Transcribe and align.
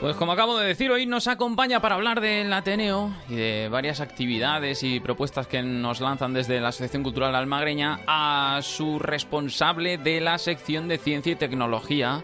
Pues 0.00 0.14
como 0.14 0.30
acabo 0.30 0.56
de 0.56 0.68
decir, 0.68 0.92
hoy 0.92 1.06
nos 1.06 1.26
acompaña 1.26 1.80
para 1.80 1.96
hablar 1.96 2.20
del 2.20 2.52
Ateneo 2.52 3.12
y 3.28 3.34
de 3.34 3.68
varias 3.68 4.00
actividades 4.00 4.84
y 4.84 5.00
propuestas 5.00 5.48
que 5.48 5.60
nos 5.60 6.00
lanzan 6.00 6.32
desde 6.32 6.60
la 6.60 6.68
Asociación 6.68 7.02
Cultural 7.02 7.34
Almagreña 7.34 7.98
a 8.06 8.60
su 8.62 9.00
responsable 9.00 9.98
de 9.98 10.20
la 10.20 10.38
sección 10.38 10.86
de 10.86 10.98
Ciencia 10.98 11.32
y 11.32 11.36
Tecnología, 11.36 12.22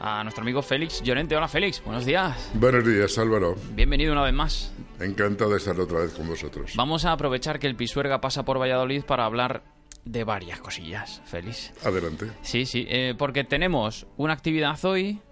a 0.00 0.22
nuestro 0.22 0.42
amigo 0.42 0.60
Félix 0.60 1.02
Llorente. 1.02 1.34
Hola 1.34 1.48
Félix, 1.48 1.82
buenos 1.82 2.04
días. 2.04 2.50
Buenos 2.52 2.84
días, 2.86 3.16
Álvaro. 3.16 3.56
Bienvenido 3.70 4.12
una 4.12 4.22
vez 4.22 4.34
más. 4.34 4.74
Encantado 5.00 5.52
de 5.52 5.56
estar 5.56 5.80
otra 5.80 6.00
vez 6.00 6.12
con 6.12 6.28
vosotros. 6.28 6.74
Vamos 6.76 7.06
a 7.06 7.12
aprovechar 7.12 7.58
que 7.58 7.66
el 7.66 7.74
Pisuerga 7.74 8.20
pasa 8.20 8.44
por 8.44 8.60
Valladolid 8.60 9.02
para 9.02 9.24
hablar 9.24 9.62
de 10.04 10.24
varias 10.24 10.60
cosillas, 10.60 11.22
Félix. 11.24 11.72
Adelante. 11.86 12.26
Sí, 12.42 12.66
sí, 12.66 12.84
eh, 12.86 13.14
porque 13.16 13.44
tenemos 13.44 14.06
una 14.18 14.34
actividad 14.34 14.84
hoy 14.84 15.22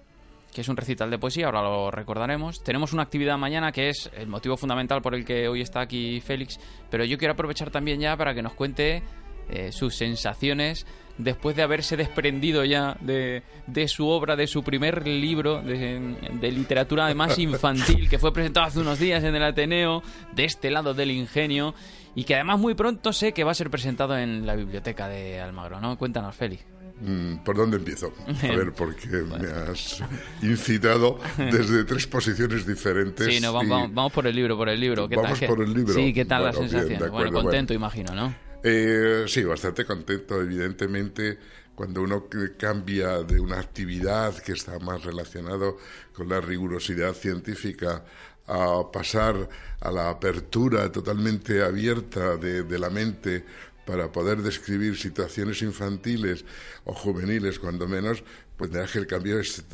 que 0.53 0.61
es 0.61 0.69
un 0.69 0.77
recital 0.77 1.11
de 1.11 1.19
poesía, 1.19 1.47
ahora 1.47 1.63
lo 1.63 1.91
recordaremos. 1.91 2.63
Tenemos 2.63 2.93
una 2.93 3.03
actividad 3.03 3.39
mañana 3.39 3.73
que 3.73 3.89
es 3.89 4.11
el 4.15 4.29
motivo 4.29 4.57
fundamental 4.57 5.01
por 5.01 5.15
el 5.15 5.25
que 5.25 5.49
hoy 5.49 5.63
está 5.63 5.81
aquí 5.81 6.21
Félix, 6.21 6.59
pero 6.91 7.05
yo 7.05 7.19
quiero 7.19 7.33
aprovechar 7.33 7.71
también 7.71 8.01
ya 8.01 8.17
para 8.17 8.35
que 8.35 8.43
nos 8.43 8.55
cuente 8.55 9.03
eh, 9.49 9.73
sus 9.73 9.97
sensaciones 9.97 10.87
después 11.19 11.57
de 11.57 11.63
haberse 11.63 11.97
desprendido 11.97 12.65
ya 12.65 12.97
de, 13.01 13.43
su 13.89 14.09
obra, 14.09 14.37
de 14.37 14.47
su 14.47 14.63
primer 14.63 15.07
libro 15.07 15.61
de, 15.63 16.17
de 16.41 16.53
literatura 16.53 17.07
además 17.07 17.39
infantil, 17.39 18.09
que 18.09 18.19
fue 18.19 18.33
presentado 18.33 18.67
hace 18.67 18.80
unos 18.80 18.99
días 18.99 19.23
en 19.25 19.35
el 19.35 19.43
Ateneo, 19.43 20.03
de 20.35 20.45
este 20.45 20.71
lado 20.71 20.95
del 20.95 21.11
ingenio, 21.11 21.75
y 22.15 22.25
que 22.25 22.35
además 22.35 22.59
muy 22.59 22.75
pronto 22.75 23.13
sé 23.13 23.33
que 23.33 23.45
va 23.45 23.53
a 23.53 23.55
ser 23.55 23.71
presentado 23.71 24.17
en 24.17 24.47
la 24.47 24.55
biblioteca 24.55 25.09
de 25.09 25.41
Almagro, 25.41 25.80
¿no? 25.80 25.97
Cuéntanos, 25.99 26.35
Félix. 26.35 26.71
Mm, 27.01 27.38
¿Por 27.45 27.57
dónde 27.57 27.79
empiezo? 27.79 28.12
A 28.26 28.46
ver, 28.46 28.73
porque 28.73 29.09
me 29.09 29.48
has 29.48 30.02
incitado 30.43 31.18
desde 31.37 31.84
tres 31.84 32.07
posiciones 32.07 32.66
diferentes. 32.66 33.26
Sí, 33.26 33.40
no, 33.40 33.52
vamos, 33.52 33.93
vamos 33.93 34.12
por 34.12 34.26
el 34.26 34.37
libro, 34.37 34.57
por 34.57 34.68
el 34.68 34.79
libro. 34.79 35.09
¿Qué 35.09 35.16
Vamos 35.16 35.40
tal? 35.40 35.49
por 35.49 35.62
el 35.62 35.73
libro. 35.73 35.95
Sí, 35.95 36.12
¿qué 36.12 36.24
tal 36.24 36.45
la 36.45 36.51
bien, 36.51 36.68
sensación? 36.68 37.01
de 37.01 37.09
bueno, 37.09 37.32
contento, 37.32 37.74
imagino, 37.74 38.15
¿no? 38.15 38.34
Eh, 38.62 39.24
sí, 39.26 39.43
bastante 39.43 39.84
contento, 39.84 40.40
evidentemente, 40.40 41.38
cuando 41.74 42.02
uno 42.02 42.29
cambia 42.57 43.23
de 43.23 43.40
una 43.40 43.59
actividad 43.59 44.37
que 44.38 44.52
está 44.52 44.79
más 44.79 45.02
relacionado 45.02 45.79
con 46.12 46.29
la 46.29 46.40
rigurosidad 46.40 47.15
científica 47.15 48.04
a 48.46 48.82
pasar 48.93 49.49
a 49.80 49.90
la 49.90 50.10
apertura 50.10 50.90
totalmente 50.93 51.62
abierta 51.62 52.37
de, 52.37 52.62
de 52.65 52.79
la 52.79 52.90
mente 52.90 53.45
para 53.85 54.13
poder 54.13 54.43
describir 54.43 54.97
situaciones 54.97 55.63
infantiles 55.63 56.45
o 56.85 56.93
juveniles, 56.93 57.59
cuando 57.59 57.89
menos, 57.89 58.23
pues 58.57 58.71
verdad 58.71 58.91
que 58.91 58.99
el 58.99 59.07
cambio 59.07 59.41
es 59.41 59.65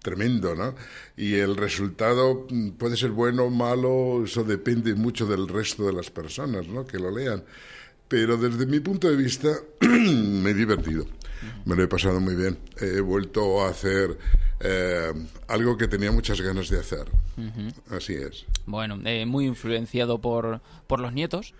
tremendo, 0.00 0.54
¿no? 0.54 0.74
Y 1.16 1.34
el 1.34 1.56
resultado 1.56 2.46
mm, 2.50 2.70
puede 2.70 2.96
ser 2.96 3.10
bueno 3.10 3.44
o 3.44 3.50
malo, 3.50 4.24
eso 4.24 4.42
depende 4.42 4.94
mucho 4.94 5.26
del 5.26 5.46
resto 5.48 5.86
de 5.86 5.92
las 5.92 6.10
personas, 6.10 6.66
¿no? 6.66 6.84
Que 6.84 6.98
lo 6.98 7.10
lean 7.10 7.44
pero 8.12 8.36
desde 8.36 8.66
mi 8.66 8.78
punto 8.78 9.08
de 9.08 9.16
vista 9.16 9.48
me 9.80 10.50
he 10.50 10.52
divertido, 10.52 11.06
me 11.64 11.74
lo 11.74 11.82
he 11.82 11.88
pasado 11.88 12.20
muy 12.20 12.36
bien. 12.36 12.58
He 12.78 13.00
vuelto 13.00 13.64
a 13.64 13.70
hacer 13.70 14.18
eh, 14.60 15.14
algo 15.48 15.78
que 15.78 15.88
tenía 15.88 16.12
muchas 16.12 16.38
ganas 16.42 16.68
de 16.68 16.78
hacer. 16.78 17.10
Así 17.88 18.12
es. 18.12 18.44
Bueno, 18.66 18.98
eh, 19.06 19.24
muy 19.24 19.46
influenciado 19.46 20.20
por, 20.20 20.60
por 20.86 21.00
los 21.00 21.14
nietos, 21.14 21.54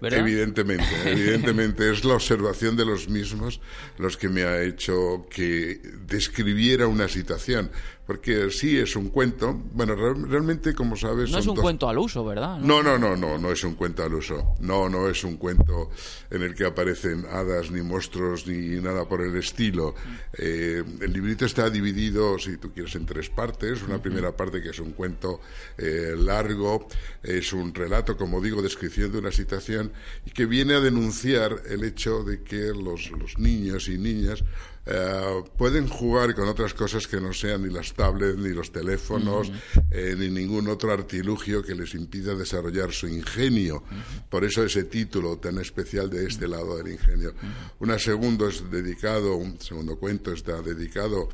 ¿verdad? 0.00 0.20
Evidentemente, 0.20 0.84
evidentemente 1.04 1.90
es 1.90 2.04
la 2.04 2.14
observación 2.14 2.76
de 2.76 2.84
los 2.84 3.08
mismos 3.08 3.60
los 3.98 4.16
que 4.16 4.28
me 4.28 4.44
ha 4.44 4.62
hecho 4.62 5.26
que 5.30 5.80
describiera 6.06 6.86
una 6.86 7.08
situación, 7.08 7.70
porque 8.06 8.50
sí 8.50 8.78
es 8.78 8.94
un 8.94 9.08
cuento, 9.08 9.52
bueno, 9.72 9.96
real- 9.96 10.28
realmente 10.28 10.74
como 10.74 10.94
sabes 10.96 11.30
No 11.32 11.38
es 11.38 11.46
un 11.48 11.56
cuento 11.56 11.88
al 11.88 11.98
uso, 11.98 12.24
¿verdad? 12.24 12.58
No, 12.60 12.80
no, 12.80 12.98
no, 12.98 13.16
no, 13.16 13.36
no 13.36 13.50
es 13.50 13.64
un 13.64 13.74
cuento 13.74 14.04
al 14.04 14.14
uso. 14.14 14.54
No, 14.60 14.88
no 14.88 15.08
es 15.08 15.24
un 15.24 15.36
cuento 15.38 15.90
en 16.30 16.42
el 16.42 16.54
que 16.54 16.64
aparecen 16.66 17.24
hadas, 17.28 17.72
ni 17.72 17.82
monstruos, 17.82 18.46
ni 18.46 18.80
nada 18.80 19.08
por 19.08 19.22
el 19.22 19.34
estilo. 19.36 19.96
Eh, 20.38 20.84
el 21.00 21.12
librito 21.12 21.46
está 21.46 21.68
dividido, 21.68 22.38
si 22.38 22.58
tú 22.58 22.72
quieres, 22.72 22.94
en 22.94 23.06
tres 23.06 23.28
partes. 23.28 23.82
Una 23.82 24.00
primera 24.00 24.36
parte 24.36 24.62
que 24.62 24.70
es 24.70 24.78
un 24.78 24.92
cuento 24.92 25.40
eh, 25.76 26.14
largo, 26.16 26.86
es 27.24 27.52
un 27.52 27.74
relato, 27.74 28.16
como 28.16 28.40
digo, 28.40 28.62
descripción 28.62 29.10
de 29.10 29.18
una 29.18 29.32
situación 29.32 29.85
y 30.24 30.30
que 30.30 30.46
viene 30.46 30.74
a 30.74 30.80
denunciar 30.80 31.62
el 31.68 31.84
hecho 31.84 32.24
de 32.24 32.42
que 32.42 32.72
los, 32.72 33.10
los 33.10 33.38
niños 33.38 33.88
y 33.88 33.98
niñas 33.98 34.44
eh, 34.88 35.42
pueden 35.56 35.88
jugar 35.88 36.34
con 36.36 36.46
otras 36.46 36.72
cosas 36.72 37.08
que 37.08 37.20
no 37.20 37.32
sean 37.32 37.64
ni 37.64 37.70
las 37.70 37.92
tablets, 37.92 38.38
ni 38.38 38.50
los 38.50 38.70
teléfonos, 38.70 39.50
eh, 39.90 40.14
ni 40.16 40.30
ningún 40.30 40.68
otro 40.68 40.92
artilugio 40.92 41.62
que 41.62 41.74
les 41.74 41.94
impida 41.94 42.36
desarrollar 42.36 42.92
su 42.92 43.08
ingenio. 43.08 43.82
Por 44.30 44.44
eso 44.44 44.64
ese 44.64 44.84
título 44.84 45.38
tan 45.38 45.58
especial 45.58 46.08
de 46.08 46.26
este 46.26 46.46
lado 46.46 46.76
del 46.76 46.92
ingenio. 46.92 47.34
Una 47.80 47.98
segundo 47.98 48.48
es 48.48 48.70
dedicado, 48.70 49.34
un 49.34 49.60
segundo 49.60 49.98
cuento 49.98 50.32
está 50.32 50.62
dedicado 50.62 51.28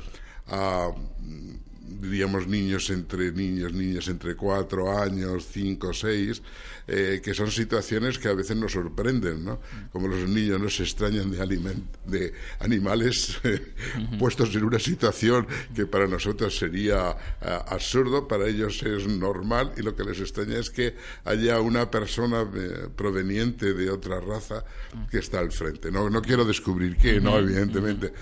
a 0.47 0.89
mm, 1.19 1.72
diríamos 1.85 2.47
niños 2.47 2.89
entre 2.89 3.31
niños, 3.31 3.73
niñas 3.73 4.07
entre 4.07 4.35
cuatro 4.35 4.97
años, 4.97 5.47
cinco, 5.51 5.93
seis, 5.93 6.41
eh, 6.87 7.21
que 7.23 7.33
son 7.33 7.51
situaciones 7.51 8.17
que 8.19 8.27
a 8.29 8.33
veces 8.33 8.55
nos 8.57 8.71
sorprenden, 8.73 9.43
¿no? 9.45 9.59
Como 9.91 10.07
los 10.07 10.27
niños 10.29 10.59
no 10.59 10.69
se 10.69 10.83
extrañan 10.83 11.29
de, 11.31 11.39
aliment- 11.39 11.83
de 12.05 12.33
animales 12.59 13.37
eh, 13.43 13.73
puestos 14.19 14.55
en 14.55 14.63
una 14.63 14.79
situación 14.79 15.45
que 15.75 15.85
para 15.85 16.07
nosotros 16.07 16.57
sería 16.57 17.15
eh, 17.41 17.59
absurdo, 17.67 18.27
para 18.27 18.47
ellos 18.47 18.81
es 18.83 19.07
normal 19.07 19.73
y 19.77 19.81
lo 19.81 19.95
que 19.95 20.03
les 20.03 20.19
extraña 20.19 20.57
es 20.57 20.69
que 20.69 20.95
haya 21.25 21.59
una 21.59 21.89
persona 21.91 22.49
eh, 22.55 22.87
proveniente 22.95 23.73
de 23.73 23.89
otra 23.89 24.19
raza 24.19 24.63
que 25.11 25.19
está 25.19 25.39
al 25.39 25.51
frente. 25.51 25.91
No, 25.91 26.09
no 26.09 26.21
quiero 26.21 26.45
descubrir 26.45 26.97
qué, 26.97 27.19
no, 27.19 27.37
evidentemente. 27.39 28.13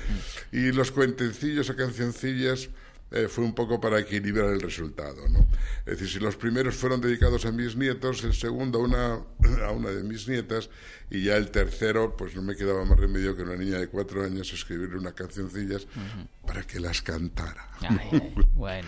Y 0.52 0.72
los 0.72 0.92
cuentecillos 0.92 1.70
o 1.70 1.76
cancioncillas 1.76 2.70
eh, 3.12 3.28
fue 3.28 3.44
un 3.44 3.54
poco 3.54 3.80
para 3.80 4.00
equilibrar 4.00 4.50
el 4.54 4.62
resultado. 4.62 5.28
¿no? 5.28 5.40
Es 5.86 6.00
decir, 6.00 6.10
si 6.10 6.20
los 6.20 6.36
primeros 6.38 6.76
fueron 6.76 7.02
dedicados 7.02 7.46
a 7.46 7.52
mis 7.52 7.76
nietos, 7.76 8.24
el 8.24 8.34
segundo 8.34 8.80
a 8.80 8.82
una, 8.82 9.20
a 9.68 9.72
una 9.72 9.90
de 9.90 10.04
mis 10.04 10.28
nietas, 10.28 10.70
y 11.10 11.24
ya 11.24 11.36
el 11.36 11.52
tercero, 11.52 12.16
pues 12.16 12.36
no 12.36 12.42
me 12.42 12.56
quedaba 12.56 12.86
más 12.86 12.98
remedio 12.98 13.36
que 13.36 13.44
una 13.44 13.56
niña 13.56 13.80
de 13.80 13.88
cuatro 13.88 14.24
años 14.24 14.52
escribirle 14.54 14.98
unas 14.98 15.14
cancioncillas 15.14 15.88
para 16.48 16.64
que 16.64 16.80
las 16.80 17.02
cantara. 17.02 17.68
Ay, 17.82 18.10
ay, 18.12 18.34
bueno. 18.54 18.88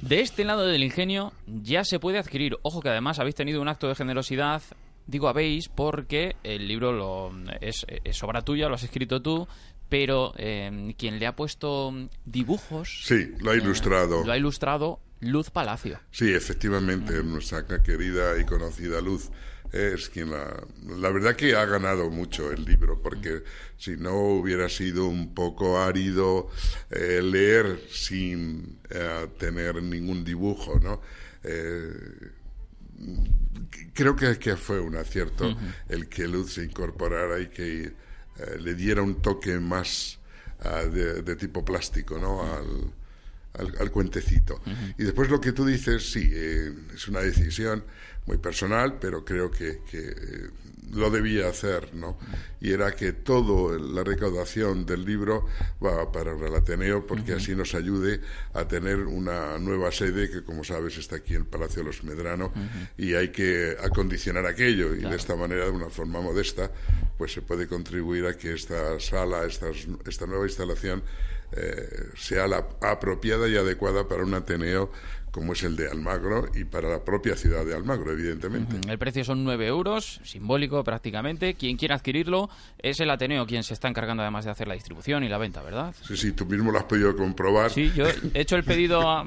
De 0.00 0.20
este 0.20 0.44
lado 0.44 0.66
del 0.66 0.82
ingenio 0.82 1.32
ya 1.46 1.84
se 1.84 1.98
puede 1.98 2.18
adquirir. 2.18 2.56
Ojo 2.62 2.80
que 2.80 2.88
además 2.88 3.18
habéis 3.18 3.34
tenido 3.34 3.60
un 3.60 3.68
acto 3.68 3.88
de 3.88 3.94
generosidad. 3.94 4.62
Digo 5.06 5.28
habéis 5.28 5.68
porque 5.68 6.36
el 6.44 6.68
libro 6.68 6.92
lo, 6.92 7.32
es, 7.60 7.84
es 8.04 8.22
obra 8.22 8.42
tuya, 8.42 8.68
lo 8.68 8.74
has 8.74 8.84
escrito 8.84 9.20
tú, 9.20 9.48
pero 9.90 10.32
eh, 10.38 10.94
quien 10.96 11.18
le 11.18 11.26
ha 11.26 11.36
puesto 11.36 11.92
dibujos... 12.24 13.02
Sí, 13.04 13.32
lo 13.40 13.50
ha 13.50 13.56
ilustrado. 13.56 14.24
Lo 14.24 14.32
ha 14.32 14.38
ilustrado 14.38 15.00
Luz 15.20 15.50
Palacio. 15.50 16.00
Sí, 16.12 16.32
efectivamente, 16.32 17.22
nuestra 17.22 17.64
querida 17.82 18.40
y 18.40 18.46
conocida 18.46 19.00
Luz 19.00 19.30
es 19.72 20.08
quien 20.08 20.30
la... 20.30 20.64
La 20.98 21.10
verdad 21.10 21.34
que 21.34 21.54
ha 21.56 21.64
ganado 21.64 22.08
mucho 22.08 22.50
el 22.52 22.64
libro, 22.64 23.02
porque 23.02 23.42
si 23.76 23.96
no 23.96 24.16
hubiera 24.16 24.68
sido 24.68 25.06
un 25.06 25.34
poco 25.34 25.80
árido 25.80 26.48
eh, 26.90 27.20
leer 27.22 27.80
sin 27.90 28.78
eh, 28.90 29.26
tener 29.38 29.82
ningún 29.82 30.24
dibujo, 30.24 30.78
¿no? 30.78 31.00
Creo 33.94 34.16
que, 34.16 34.38
que 34.38 34.56
fue 34.56 34.80
un 34.80 34.96
acierto 34.96 35.56
el 35.88 36.08
que 36.08 36.28
Luz 36.28 36.54
se 36.54 36.64
incorporara 36.64 37.40
y 37.40 37.48
que 37.48 37.82
eh, 37.84 37.92
le 38.58 38.74
diera 38.74 39.02
un 39.02 39.22
toque 39.22 39.58
más 39.58 40.18
ah, 40.60 40.82
de, 40.84 41.22
de 41.22 41.36
tipo 41.36 41.64
plástico, 41.64 42.18
¿no? 42.18 42.42
Al, 42.42 42.92
al, 43.54 43.90
cuentecito. 43.90 44.60
Y 44.98 45.04
después 45.04 45.28
lo 45.30 45.40
que 45.40 45.52
tú 45.52 45.64
dices, 45.64 46.10
sí, 46.12 46.30
eh, 46.32 46.72
es 46.94 47.08
una 47.08 47.20
decisión 47.20 47.84
muy 48.26 48.38
personal, 48.38 48.98
pero 49.00 49.24
creo 49.24 49.50
que, 49.50 49.80
eh, 49.92 50.50
lo 50.92 51.08
debía 51.08 51.48
hacer, 51.48 51.94
¿no? 51.94 52.18
Y 52.60 52.72
era 52.72 52.90
que 52.90 53.12
toda 53.12 53.78
la 53.78 54.02
recaudación 54.02 54.84
del 54.84 55.04
libro 55.04 55.46
va 55.82 56.10
para 56.10 56.32
el 56.32 56.54
Ateneo 56.54 57.06
porque 57.06 57.34
así 57.34 57.54
nos 57.54 57.76
ayude 57.76 58.20
a 58.54 58.66
tener 58.66 58.98
una 58.98 59.56
nueva 59.58 59.92
sede 59.92 60.28
que, 60.28 60.42
como 60.42 60.64
sabes, 60.64 60.98
está 60.98 61.16
aquí 61.16 61.34
en 61.34 61.42
el 61.42 61.46
Palacio 61.46 61.82
de 61.82 61.86
los 61.86 62.02
Medrano 62.02 62.52
y 62.98 63.14
hay 63.14 63.28
que 63.28 63.76
acondicionar 63.80 64.46
aquello 64.46 64.92
y 64.94 65.02
de 65.02 65.14
esta 65.14 65.36
manera, 65.36 65.66
de 65.66 65.70
una 65.70 65.90
forma 65.90 66.20
modesta, 66.20 66.72
pues 67.16 67.32
se 67.32 67.42
puede 67.42 67.68
contribuir 67.68 68.26
a 68.26 68.36
que 68.36 68.52
esta 68.52 68.98
sala, 68.98 69.44
esta, 69.44 69.68
esta 70.06 70.26
nueva 70.26 70.46
instalación 70.46 71.04
eh, 71.56 72.10
sea 72.16 72.46
la 72.46 72.66
apropiada 72.80 73.48
y 73.48 73.56
adecuada 73.56 74.06
para 74.06 74.24
un 74.24 74.34
Ateneo 74.34 74.90
como 75.30 75.52
es 75.52 75.62
el 75.62 75.76
de 75.76 75.88
Almagro 75.88 76.48
y 76.54 76.64
para 76.64 76.88
la 76.88 77.04
propia 77.04 77.36
ciudad 77.36 77.64
de 77.64 77.74
Almagro, 77.74 78.12
evidentemente. 78.12 78.76
El 78.88 78.98
precio 78.98 79.24
son 79.24 79.44
9 79.44 79.66
euros, 79.66 80.20
simbólico 80.24 80.82
prácticamente. 80.82 81.54
Quien 81.54 81.76
quiera 81.76 81.94
adquirirlo 81.96 82.50
es 82.78 83.00
el 83.00 83.10
Ateneo 83.10 83.46
quien 83.46 83.62
se 83.62 83.74
está 83.74 83.88
encargando 83.88 84.22
además 84.22 84.44
de 84.44 84.50
hacer 84.50 84.66
la 84.66 84.74
distribución 84.74 85.22
y 85.24 85.28
la 85.28 85.38
venta, 85.38 85.62
¿verdad? 85.62 85.94
Sí, 86.02 86.16
sí, 86.16 86.32
tú 86.32 86.46
mismo 86.46 86.72
lo 86.72 86.78
has 86.78 86.84
podido 86.84 87.14
comprobar. 87.16 87.70
Sí, 87.70 87.92
yo 87.94 88.06
he 88.34 88.40
hecho 88.40 88.56
el 88.56 88.64
pedido 88.64 89.08
a, 89.08 89.24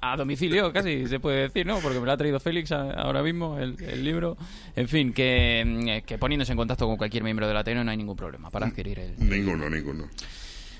a, 0.00 0.16
domicilio, 0.16 0.72
casi 0.72 1.06
se 1.06 1.20
puede 1.20 1.42
decir, 1.42 1.66
¿no? 1.66 1.78
Porque 1.80 2.00
me 2.00 2.06
lo 2.06 2.12
ha 2.12 2.16
traído 2.16 2.40
Félix 2.40 2.72
ahora 2.72 3.22
mismo, 3.22 3.58
el, 3.58 3.72
libro. 4.02 4.36
En 4.74 4.88
fin, 4.88 5.12
que, 5.12 6.02
que, 6.06 6.18
poniéndose 6.18 6.52
en 6.52 6.58
contacto 6.58 6.86
con 6.86 6.96
cualquier 6.96 7.22
miembro 7.22 7.46
del 7.46 7.56
Ateneo 7.56 7.84
no 7.84 7.90
hay 7.90 7.96
ningún 7.96 8.16
problema 8.16 8.50
para 8.50 8.66
adquirir 8.66 8.98
el... 8.98 9.14
Ninguno, 9.18 9.68
ninguno. 9.68 10.08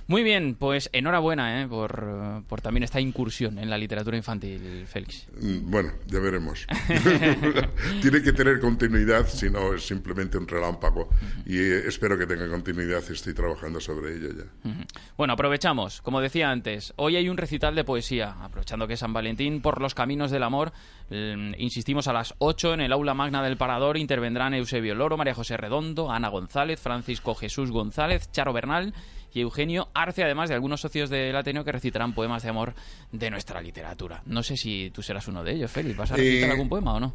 Muy 0.06 0.22
bien, 0.22 0.56
pues 0.58 0.90
enhorabuena 0.92 1.62
¿eh? 1.62 1.68
por, 1.68 2.42
por, 2.48 2.60
también 2.60 2.82
esta 2.82 3.00
incursión 3.00 3.58
en 3.58 3.70
la 3.70 3.78
literatura 3.78 4.16
infantil, 4.16 4.84
Félix. 4.86 5.26
Mm, 5.40 5.70
bueno, 5.70 5.92
ya 6.06 6.18
veremos. 6.18 6.66
Tiene 8.02 8.22
que 8.22 8.32
tener 8.32 8.60
continuidad, 8.60 9.26
si 9.26 9.50
no 9.50 9.74
es 9.74 9.86
simplemente 9.86 10.38
un 10.38 10.48
relámpago. 10.48 11.08
Y 11.46 11.58
eh, 11.58 11.82
espero 11.86 12.18
que 12.18 12.26
tenga 12.26 12.48
continuidad, 12.48 13.02
estoy 13.10 13.34
trabajando 13.34 13.80
sobre 13.80 14.16
ello 14.16 14.28
ya. 14.36 14.70
Bueno, 15.16 15.34
aprovechamos, 15.34 16.02
como 16.02 16.20
decía 16.20 16.50
antes, 16.50 16.92
hoy 16.96 17.16
hay 17.16 17.28
un 17.28 17.36
recital 17.36 17.74
de 17.74 17.84
poesía, 17.84 18.36
aprovechando 18.42 18.86
que 18.86 18.94
es 18.94 19.00
San 19.00 19.12
Valentín, 19.12 19.60
por 19.62 19.80
los 19.80 19.94
caminos 19.94 20.30
del 20.30 20.42
amor. 20.42 20.72
Mm, 21.10 21.54
insistimos 21.58 22.08
a 22.08 22.12
las 22.12 22.34
8 22.38 22.74
en 22.74 22.80
el 22.80 22.92
aula 22.92 23.14
magna 23.14 23.42
del 23.42 23.56
Parador, 23.56 23.96
intervendrán 23.96 24.54
Eusebio 24.54 24.94
Loro, 24.94 25.16
María 25.16 25.34
José 25.34 25.56
Redondo, 25.56 26.10
Ana 26.10 26.28
González, 26.28 26.80
Francisco 26.80 27.34
Jesús 27.34 27.70
González, 27.70 28.30
Charo 28.32 28.52
Bernal 28.52 28.94
y 29.32 29.40
Eugenio 29.40 29.88
Arce, 29.94 30.22
además 30.22 30.48
de 30.48 30.54
algunos 30.54 30.80
socios 30.80 31.10
del 31.10 31.34
Ateneo 31.34 31.64
que 31.64 31.72
recitarán 31.72 32.14
poemas 32.14 32.42
de 32.42 32.50
amor 32.50 32.74
de 33.10 33.30
nuestra 33.30 33.60
literatura. 33.60 34.22
No 34.26 34.42
sé 34.42 34.56
si 34.56 34.90
tú 34.94 35.02
serás 35.02 35.28
uno 35.28 35.42
de 35.42 35.52
ellos, 35.52 35.70
Félix. 35.70 35.96
¿Vas 35.96 36.12
a 36.12 36.16
recitar 36.16 36.48
eh, 36.50 36.52
algún 36.52 36.68
poema 36.68 36.94
o 36.94 37.00
no? 37.00 37.14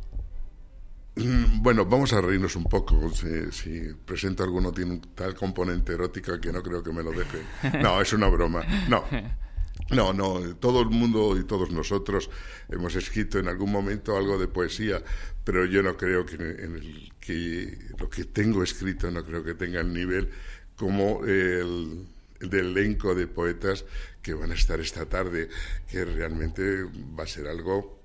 Mm, 1.15 1.61
bueno, 1.61 1.85
vamos 1.85 2.13
a 2.13 2.21
reírnos 2.21 2.55
un 2.55 2.65
poco. 2.65 3.09
Si, 3.11 3.93
presento 4.05 4.43
alguno 4.43 4.71
tiene 4.71 4.91
un 4.91 5.01
tal 5.15 5.33
componente 5.33 5.93
erótica 5.93 6.39
que 6.39 6.51
no 6.51 6.61
creo 6.61 6.83
que 6.83 6.91
me 6.91 7.03
lo 7.03 7.11
deje. 7.11 7.41
No, 7.81 8.01
es 8.01 8.13
una 8.13 8.27
broma. 8.27 8.63
No. 8.87 9.03
No, 9.91 10.11
no, 10.11 10.55
todo 10.55 10.81
el 10.81 10.89
mundo 10.89 11.37
y 11.37 11.45
todos 11.45 11.71
nosotros 11.71 12.29
hemos 12.67 12.95
escrito 12.95 13.39
en 13.39 13.47
algún 13.47 13.71
momento 13.71 14.17
algo 14.17 14.37
de 14.37 14.47
poesía, 14.47 15.01
pero 15.43 15.65
yo 15.65 15.81
no 15.81 15.95
creo 15.95 16.25
que, 16.25 16.35
en 16.35 16.75
el, 16.75 17.13
que 17.19 17.77
lo 17.97 18.09
que 18.09 18.25
tengo 18.25 18.63
escrito 18.63 19.09
no 19.11 19.23
creo 19.23 19.43
que 19.43 19.53
tenga 19.53 19.79
el 19.79 19.93
nivel 19.93 20.29
como 20.77 21.25
el, 21.25 22.07
elenco 22.39 23.15
de 23.15 23.27
poetas 23.27 23.83
que 24.21 24.33
van 24.33 24.51
a 24.51 24.55
estar 24.55 24.79
esta 24.79 25.05
tarde, 25.05 25.49
que 25.89 26.05
realmente 26.05 26.83
va 27.17 27.23
a 27.23 27.27
ser 27.27 27.47
algo 27.47 27.97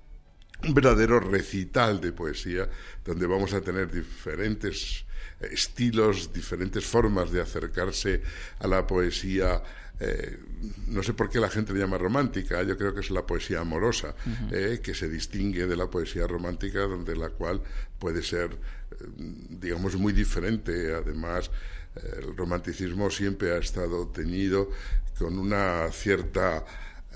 un 0.63 0.73
verdadero 0.73 1.19
recital 1.19 1.99
de 1.99 2.13
poesía, 2.13 2.69
donde 3.03 3.27
vamos 3.27 3.53
a 3.53 3.59
tener 3.59 3.91
diferentes 3.91 5.05
estilos, 5.41 6.31
diferentes 6.31 6.85
formas 6.85 7.31
de 7.31 7.41
acercarse 7.41 8.21
a 8.59 8.67
la 8.67 8.87
poesía. 8.87 9.61
Eh, 9.99 10.39
no 10.87 11.03
sé 11.03 11.13
por 11.13 11.29
qué 11.29 11.39
la 11.39 11.49
gente 11.49 11.73
le 11.73 11.79
llama 11.79 11.97
romántica, 11.97 12.63
yo 12.63 12.77
creo 12.77 12.93
que 12.93 13.01
es 13.01 13.11
la 13.11 13.27
poesía 13.27 13.59
amorosa, 13.59 14.15
eh, 14.51 14.79
que 14.81 14.95
se 14.95 15.09
distingue 15.09 15.67
de 15.67 15.75
la 15.75 15.89
poesía 15.89 16.27
romántica, 16.27 16.79
donde 16.79 17.15
la 17.15 17.29
cual 17.29 17.61
puede 17.99 18.23
ser, 18.23 18.51
eh, 18.51 19.05
digamos, 19.49 19.95
muy 19.95 20.13
diferente. 20.13 20.93
Además, 20.93 21.51
el 21.95 22.35
romanticismo 22.35 23.09
siempre 23.09 23.51
ha 23.51 23.57
estado 23.57 24.07
teñido 24.07 24.69
con 25.17 25.37
una 25.37 25.89
cierta 25.91 26.65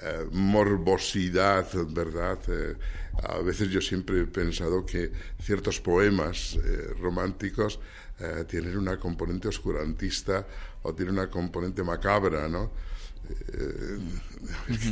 eh, 0.01 0.27
morbosidad, 0.31 1.67
¿verdad? 1.89 2.37
Eh, 2.49 2.75
a 3.23 3.39
veces 3.39 3.69
yo 3.69 3.81
siempre 3.81 4.21
he 4.21 4.25
pensado 4.25 4.85
que 4.85 5.11
ciertos 5.41 5.81
poemas 5.81 6.55
eh, 6.63 6.93
románticos 6.99 7.79
tienen 8.47 8.75
una 8.75 8.97
componente 8.97 9.47
oscurantista 9.47 10.43
o 10.81 10.95
tienen 10.95 11.13
una 11.13 11.29
componente 11.29 11.83
macabra, 11.83 12.47
¿no? 12.47 12.71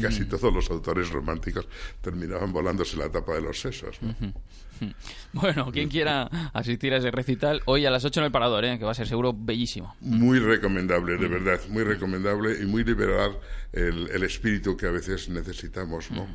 Casi 0.01 0.25
todos 0.25 0.53
los 0.53 0.69
autores 0.69 1.09
románticos 1.09 1.67
terminaban 2.01 2.51
volándose 2.51 2.97
la 2.97 3.09
tapa 3.09 3.33
de 3.33 3.41
los 3.41 3.59
sesos. 3.59 3.97
¿no? 4.01 4.15
Bueno, 5.31 5.71
quien 5.71 5.87
quiera 5.87 6.23
asistir 6.53 6.93
a 6.93 6.97
ese 6.97 7.09
recital, 7.09 7.61
hoy 7.63 7.85
a 7.85 7.89
las 7.89 8.03
8 8.03 8.19
en 8.19 8.25
el 8.25 8.31
Parador, 8.31 8.65
¿eh? 8.65 8.77
que 8.77 8.83
va 8.83 8.91
a 8.91 8.93
ser 8.93 9.07
seguro 9.07 9.33
bellísimo. 9.33 9.95
Muy 10.01 10.39
recomendable, 10.39 11.17
de 11.17 11.27
verdad, 11.29 11.61
muy 11.69 11.83
recomendable 11.83 12.61
y 12.61 12.65
muy 12.65 12.83
liberar 12.83 13.31
el, 13.71 14.09
el 14.11 14.23
espíritu 14.23 14.75
que 14.75 14.87
a 14.87 14.91
veces 14.91 15.29
necesitamos, 15.29 16.11
¿no? 16.11 16.27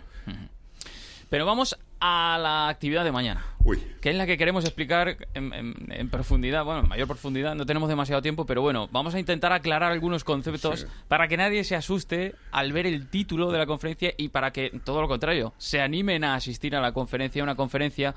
Pero 1.29 1.47
vamos 1.47 1.76
a 2.00 2.38
la 2.41 2.69
actividad 2.69 3.05
de 3.05 3.12
mañana. 3.12 3.44
Uy. 3.62 3.79
Que 4.01 4.11
es 4.11 4.17
la 4.17 4.27
que 4.27 4.39
queremos 4.39 4.65
explicar 4.65 5.17
en, 5.35 6.09
profundidad, 6.09 6.65
bueno, 6.65 6.81
en 6.81 6.89
mayor 6.89 7.07
profundidad, 7.07 7.55
no 7.55 7.67
tenemos 7.67 7.89
demasiado 7.89 8.23
tiempo, 8.23 8.47
pero 8.47 8.62
bueno, 8.62 8.89
vamos 8.91 9.15
a 9.15 9.21
intentar 9.21 9.53
aclarar 9.53 9.93
algunos 9.93 10.25
conceptos 10.25 10.87
para 11.09 11.29
que 11.29 11.37
nadie 11.37 11.62
se 11.65 11.77
asuste 11.77 12.35
al 12.53 12.73
ver 12.73 12.87
el 12.87 13.09
título 13.09 13.53
de 13.53 13.59
la 13.59 13.67
conferencia 13.67 14.15
y 14.17 14.29
para 14.29 14.51
que, 14.53 14.71
todo 14.85 15.03
lo 15.03 15.09
contrario, 15.09 15.53
se 15.59 15.81
animen 15.81 16.25
a 16.25 16.35
asistir 16.35 16.75
a 16.75 16.81
la 16.81 16.93
conferencia, 16.93 17.43
una 17.43 17.55
conferencia 17.55 18.15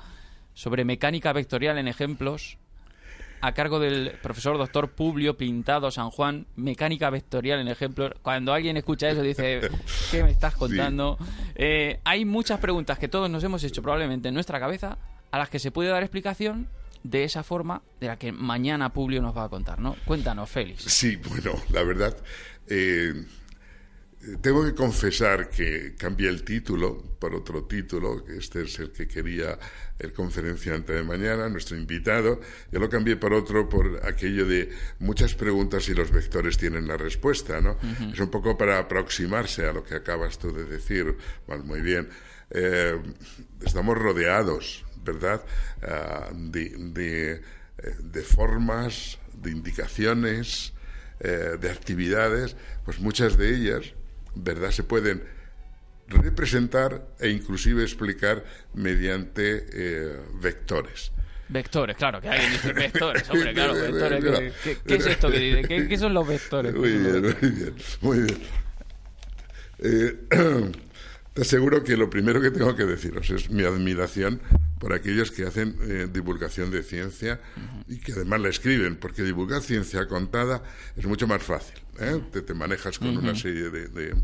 sobre 0.54 0.84
mecánica 0.84 1.32
vectorial 1.32 1.76
en 1.78 1.88
ejemplos 1.88 2.56
a 3.44 3.52
cargo 3.52 3.78
del 3.78 4.12
profesor 4.22 4.56
doctor 4.56 4.92
Publio 4.92 5.36
Pintado 5.36 5.90
San 5.90 6.08
Juan, 6.08 6.46
mecánica 6.56 7.10
vectorial 7.10 7.60
en 7.60 7.68
ejemplo. 7.68 8.10
Cuando 8.22 8.54
alguien 8.54 8.78
escucha 8.78 9.10
eso 9.10 9.20
dice, 9.20 9.60
¿qué 10.10 10.22
me 10.22 10.30
estás 10.30 10.54
contando? 10.54 11.18
Eh, 11.54 12.00
hay 12.04 12.24
muchas 12.24 12.58
preguntas 12.58 12.98
que 12.98 13.08
todos 13.08 13.28
nos 13.28 13.44
hemos 13.44 13.62
hecho 13.62 13.82
probablemente 13.82 14.28
en 14.28 14.34
nuestra 14.34 14.58
cabeza 14.58 14.96
a 15.34 15.38
las 15.38 15.50
que 15.50 15.58
se 15.58 15.72
puede 15.72 15.88
dar 15.88 16.04
explicación 16.04 16.68
de 17.02 17.24
esa 17.24 17.42
forma 17.42 17.82
de 18.00 18.06
la 18.06 18.16
que 18.16 18.30
mañana 18.30 18.92
Publio 18.92 19.20
nos 19.20 19.36
va 19.36 19.42
a 19.42 19.48
contar, 19.48 19.80
¿no? 19.80 19.96
Cuéntanos, 20.04 20.48
Félix. 20.48 20.84
Sí, 20.84 21.16
bueno, 21.16 21.52
la 21.70 21.82
verdad... 21.82 22.16
Eh, 22.68 23.12
tengo 24.40 24.64
que 24.64 24.74
confesar 24.74 25.50
que 25.50 25.96
cambié 25.98 26.30
el 26.30 26.44
título 26.44 26.96
por 27.18 27.34
otro 27.34 27.64
título, 27.64 28.24
que 28.24 28.38
este 28.38 28.62
es 28.62 28.78
el 28.78 28.90
que 28.90 29.06
quería 29.06 29.58
el 29.98 30.14
conferenciante 30.14 30.94
de 30.94 31.02
mañana, 31.02 31.48
nuestro 31.50 31.76
invitado. 31.76 32.40
Yo 32.72 32.78
lo 32.78 32.88
cambié 32.88 33.16
por 33.16 33.34
otro, 33.34 33.68
por 33.68 34.00
aquello 34.06 34.46
de 34.46 34.70
muchas 35.00 35.34
preguntas 35.34 35.88
y 35.90 35.94
los 35.94 36.10
vectores 36.10 36.56
tienen 36.56 36.86
la 36.86 36.96
respuesta, 36.96 37.60
¿no? 37.60 37.76
Es 38.12 38.20
un 38.20 38.30
poco 38.30 38.56
para 38.56 38.78
aproximarse 38.78 39.66
a 39.66 39.74
lo 39.74 39.84
que 39.84 39.96
acabas 39.96 40.38
tú 40.38 40.54
de 40.54 40.64
decir. 40.64 41.18
Bueno, 41.46 41.64
muy 41.64 41.82
bien. 41.82 42.08
Eh, 42.50 42.98
estamos 43.62 43.98
rodeados, 43.98 44.84
¿verdad?, 45.04 45.42
ah, 45.82 46.30
de, 46.32 46.72
eh, 46.96 47.40
de, 47.98 48.22
formas, 48.22 49.18
de 49.34 49.50
indicaciones, 49.50 50.72
eh, 51.20 51.56
de 51.60 51.70
actividades, 51.70 52.56
pues 52.84 52.98
muchas 53.00 53.36
de 53.36 53.54
ellas 53.54 53.94
¿verdad? 54.34 54.70
Se 54.70 54.82
pueden 54.82 55.22
representar 56.08 57.06
e 57.18 57.28
inclusive 57.30 57.82
explicar 57.82 58.44
mediante 58.74 59.66
eh, 59.72 60.16
vectores. 60.40 61.12
Vectores, 61.48 61.96
claro, 61.96 62.20
que 62.20 62.28
alguien 62.28 62.52
dice 62.52 62.72
vectores, 62.72 63.28
hombre, 63.30 63.52
claro, 63.52 63.74
vectores. 63.74 64.54
¿qué, 64.86 64.94
es 64.94 65.06
esto 65.06 65.30
que 65.30 65.38
dice? 65.38 65.88
¿Qué, 65.88 65.98
son 65.98 66.14
los 66.14 66.26
vectores? 66.26 66.74
Muy 66.74 66.90
bien, 66.90 67.22
muy 67.22 67.50
bien, 67.50 67.74
muy 68.00 68.18
bien. 68.20 68.38
Eh, 69.78 70.14
te 71.34 71.42
aseguro 71.42 71.84
que 71.84 71.96
lo 71.96 72.08
primero 72.08 72.40
que 72.40 72.50
tengo 72.50 72.74
que 72.74 72.84
deciros 72.84 73.28
es 73.30 73.50
mi 73.50 73.64
admiración 73.64 74.40
por 74.78 74.92
aquellos 74.92 75.30
que 75.30 75.44
hacen 75.44 75.76
eh, 75.82 76.08
divulgación 76.12 76.70
de 76.70 76.82
ciencia 76.82 77.40
y 77.88 77.98
que 77.98 78.12
además 78.12 78.40
la 78.40 78.48
escriben, 78.48 78.96
porque 78.96 79.22
divulgar 79.22 79.62
ciencia 79.62 80.06
contada 80.06 80.62
es 80.96 81.06
mucho 81.06 81.26
más 81.26 81.42
fácil. 81.42 81.78
¿eh? 82.00 82.20
te, 82.30 82.54
manejas 82.54 82.98
con 82.98 83.16
una 83.16 83.34
serie 83.34 83.70
de, 83.70 84.14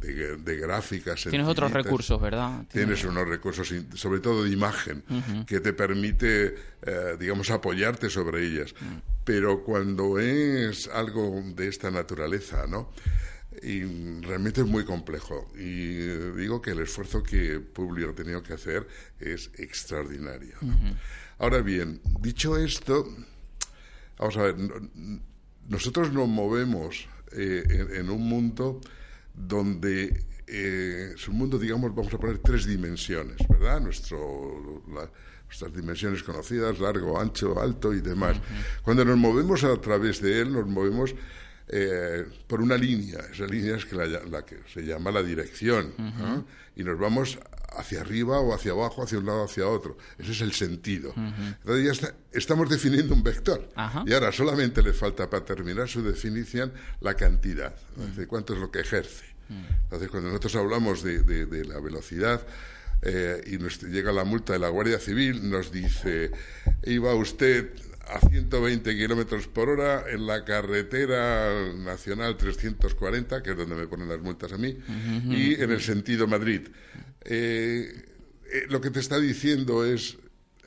de, 0.00 0.56
gráficas. 0.56 1.24
Tienes 1.28 1.48
otros 1.48 1.72
recursos, 1.72 2.20
¿verdad? 2.20 2.64
Tienes, 2.70 3.04
unos 3.04 3.28
recursos, 3.28 3.72
sobre 3.94 4.20
todo 4.20 4.44
de 4.44 4.50
imagen, 4.50 5.02
que 5.46 5.60
te 5.60 5.72
permite, 5.72 6.54
eh, 6.82 7.16
digamos, 7.18 7.50
apoyarte 7.50 8.10
sobre 8.10 8.44
ellas. 8.44 8.74
Pero 9.24 9.62
cuando 9.62 10.18
es 10.18 10.88
algo 10.88 11.42
de 11.54 11.68
esta 11.68 11.90
naturaleza, 11.90 12.66
¿no? 12.66 12.92
Y 13.62 14.20
realmente 14.22 14.60
es 14.60 14.66
muy 14.66 14.84
complejo. 14.84 15.50
Y 15.54 15.96
digo 16.36 16.60
que 16.60 16.70
el 16.70 16.80
esfuerzo 16.80 17.22
que 17.22 17.60
Publio 17.60 18.10
ha 18.10 18.14
tenido 18.14 18.42
que 18.42 18.52
hacer 18.52 18.86
es 19.18 19.50
extraordinario. 19.58 20.56
Ahora 21.38 21.60
bien, 21.60 22.00
dicho 22.20 22.56
esto, 22.56 23.06
vamos 24.18 24.36
a 24.36 24.42
ver, 24.42 24.56
nosotros 25.68 26.12
nos 26.12 26.28
movemos 26.28 27.08
eh, 27.32 27.86
en, 27.94 28.10
un 28.10 28.22
mundo 28.22 28.80
donde 29.34 30.24
eh, 30.46 31.12
es 31.14 31.28
un 31.28 31.36
mundo, 31.36 31.58
digamos, 31.58 31.94
vamos 31.94 32.12
a 32.12 32.18
poner 32.18 32.38
tres 32.38 32.66
dimensiones, 32.66 33.36
¿verdad? 33.48 33.80
Nuestro, 33.80 34.82
nuestras 34.86 35.74
dimensiones 35.74 36.22
conocidas, 36.22 36.80
largo, 36.80 37.20
ancho, 37.20 37.60
alto 37.60 37.94
y 37.94 38.00
demás. 38.00 38.38
Cuando 38.82 39.04
nos 39.04 39.16
movemos 39.16 39.62
a 39.64 39.78
través 39.80 40.20
de 40.20 40.40
él, 40.40 40.52
nos 40.52 40.66
movemos 40.66 41.14
eh, 41.70 42.26
por 42.46 42.60
una 42.60 42.76
línea. 42.76 43.20
Esa 43.32 43.46
línea 43.46 43.76
es 43.76 43.84
que 43.84 43.96
la, 43.96 44.44
que 44.44 44.58
se 44.72 44.82
llama 44.82 45.10
la 45.10 45.22
dirección. 45.22 45.92
Y 46.76 46.84
nos 46.84 46.98
vamos 46.98 47.38
hacia 47.76 48.00
arriba 48.00 48.40
o 48.40 48.54
hacia 48.54 48.72
abajo, 48.72 49.02
hacia 49.02 49.18
un 49.18 49.26
lado 49.26 49.42
o 49.42 49.44
hacia 49.44 49.68
otro. 49.68 49.98
Ese 50.18 50.32
es 50.32 50.40
el 50.40 50.52
sentido. 50.52 51.12
Entonces 51.16 52.00
ya 52.00 52.14
estamos 52.32 52.70
definiendo 52.70 53.14
un 53.14 53.22
vector. 53.22 53.68
Y 54.06 54.12
ahora 54.12 54.32
solamente 54.32 54.82
le 54.82 54.92
falta 54.92 55.28
para 55.28 55.44
terminar 55.44 55.88
su 55.88 56.02
definición 56.02 56.72
la 57.00 57.14
cantidad. 57.14 57.74
de 58.16 58.26
¿Cuánto 58.26 58.54
es 58.54 58.60
lo 58.60 58.70
que 58.70 58.80
ejerce? 58.80 59.24
Entonces 59.84 60.08
cuando 60.08 60.28
nosotros 60.28 60.56
hablamos 60.56 61.02
de, 61.02 61.64
la 61.66 61.80
velocidad, 61.80 62.46
eh, 63.00 63.42
y 63.46 63.58
nos 63.58 63.80
llega 63.82 64.10
la 64.10 64.24
multa 64.24 64.54
de 64.54 64.58
la 64.58 64.70
Guardia 64.70 64.98
Civil, 64.98 65.48
nos 65.48 65.70
dice, 65.70 66.32
iba 66.82 67.14
usted 67.14 67.70
a 68.08 68.20
120 68.20 68.96
kilómetros 68.96 69.46
por 69.48 69.68
hora 69.68 70.04
en 70.10 70.26
la 70.26 70.44
carretera 70.44 71.72
nacional 71.74 72.36
340, 72.36 73.42
que 73.42 73.50
es 73.50 73.56
donde 73.56 73.74
me 73.74 73.86
ponen 73.86 74.08
las 74.08 74.20
multas 74.20 74.52
a 74.52 74.58
mí, 74.58 74.76
y 75.30 75.54
en 75.60 75.70
el 75.70 75.80
sentido 75.80 76.26
Madrid. 76.26 76.68
Eh, 77.24 78.04
eh, 78.50 78.66
lo 78.68 78.80
que 78.80 78.90
te 78.90 79.00
está 79.00 79.18
diciendo 79.18 79.84
es 79.84 80.16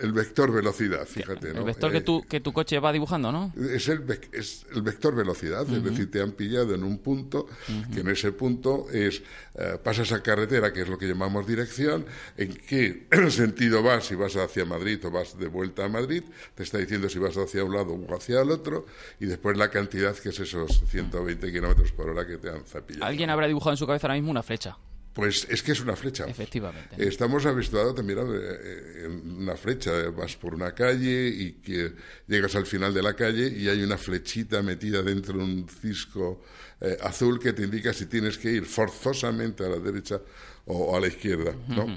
el 0.01 0.13
vector 0.13 0.51
velocidad, 0.51 1.05
fíjate. 1.05 1.53
¿no? 1.53 1.60
El 1.60 1.65
vector 1.65 1.91
que, 1.91 1.98
eh, 1.98 2.01
tu, 2.01 2.24
que 2.24 2.39
tu 2.39 2.51
coche 2.51 2.79
va 2.79 2.91
dibujando, 2.91 3.31
¿no? 3.31 3.53
Es 3.55 3.88
el, 3.88 4.03
es 4.31 4.65
el 4.74 4.81
vector 4.81 5.15
velocidad, 5.15 5.62
es 5.72 5.84
decir, 5.84 6.10
te 6.10 6.22
han 6.22 6.31
pillado 6.31 6.74
en 6.74 6.84
un 6.84 6.98
punto, 6.98 7.48
que 7.93 8.00
en 8.00 8.10
ese 8.10 8.31
punto 8.31 8.88
es, 8.91 9.22
eh, 9.55 9.77
pasas 9.81 10.12
a 10.12 10.24
carretera, 10.24 10.74
que 10.74 10.81
es 10.81 10.89
lo 10.89 10.98
que 10.98 11.08
llamamos 11.08 11.46
dirección, 11.46 12.05
en 12.36 12.53
qué 12.53 13.08
sentido 13.29 13.84
vas, 13.84 14.05
si 14.05 14.15
vas 14.15 14.36
hacia 14.36 14.65
Madrid 14.65 15.05
o 15.05 15.12
vas 15.12 15.38
de 15.38 15.48
vuelta 15.48 15.86
a 15.86 15.89
Madrid, 15.89 16.24
te 16.55 16.63
está 16.63 16.79
diciendo 16.79 17.08
si 17.08 17.20
vas 17.20 17.38
hacia 17.38 17.63
un 17.63 17.74
lado 17.74 17.93
o 17.93 18.15
hacia 18.15 18.41
el 18.41 18.50
otro, 18.50 18.88
y 19.20 19.27
después 19.27 19.55
la 19.55 19.70
cantidad 19.70 20.15
que 20.17 20.29
es 20.29 20.39
esos 20.39 20.81
120 20.88 21.51
kilómetros 21.51 21.91
por 21.91 22.10
hora 22.10 22.25
que 22.25 22.38
te 22.38 22.50
han 22.50 22.65
zapillado. 22.65 23.05
Alguien 23.05 23.29
habrá 23.29 23.48
dibujado 23.48 23.72
en 23.72 23.77
su 23.77 23.86
cabeza 23.86 24.08
ahora 24.08 24.15
mismo 24.15 24.31
una 24.31 24.41
flecha. 24.41 24.77
Pues 25.13 25.46
es 25.50 25.62
que 25.62 25.74
es 25.74 25.82
una 25.82 25.96
flecha. 25.96 26.25
Efectivamente. 26.25 26.96
Estamos 27.06 27.46
habituados 27.46 27.96
también 27.96 28.20
a 28.20 28.24
una 28.24 29.58
flecha. 29.58 29.91
Vas 30.10 30.38
por 30.38 30.56
una 30.56 30.74
calle 30.74 31.27
y 31.27 31.53
que 31.53 31.91
llegas 32.27 32.56
al 32.56 32.65
final 32.65 32.94
de 32.94 33.03
la 33.03 33.13
calle 33.13 33.48
y 33.48 33.68
hay 33.68 33.84
una 33.84 33.98
flechita 33.98 34.62
metida 34.62 35.01
dentro 35.01 35.38
de 35.38 35.44
un 35.44 35.68
cisco 35.68 36.41
eh, 36.80 36.98
azul 37.01 37.39
que 37.39 37.51
te 37.51 37.63
indica 37.63 37.94
si 37.94 38.06
tienes 38.06 38.38
que 38.38 38.51
ir 38.51 38.65
forzosamente 38.65 39.65
a 39.65 39.70
la 39.70 39.80
derecha 39.80 40.22
o, 40.65 40.96
a 40.96 41.00
la 41.01 41.08
izquierda. 41.08 41.53
¿no? 41.68 41.88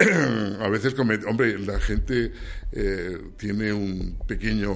a 0.64 0.68
veces, 0.68 0.98
hombre, 0.98 1.58
la 1.58 1.78
gente 1.78 2.32
eh, 2.72 3.18
tiene 3.36 3.72
un 3.72 4.18
pequeño 4.26 4.74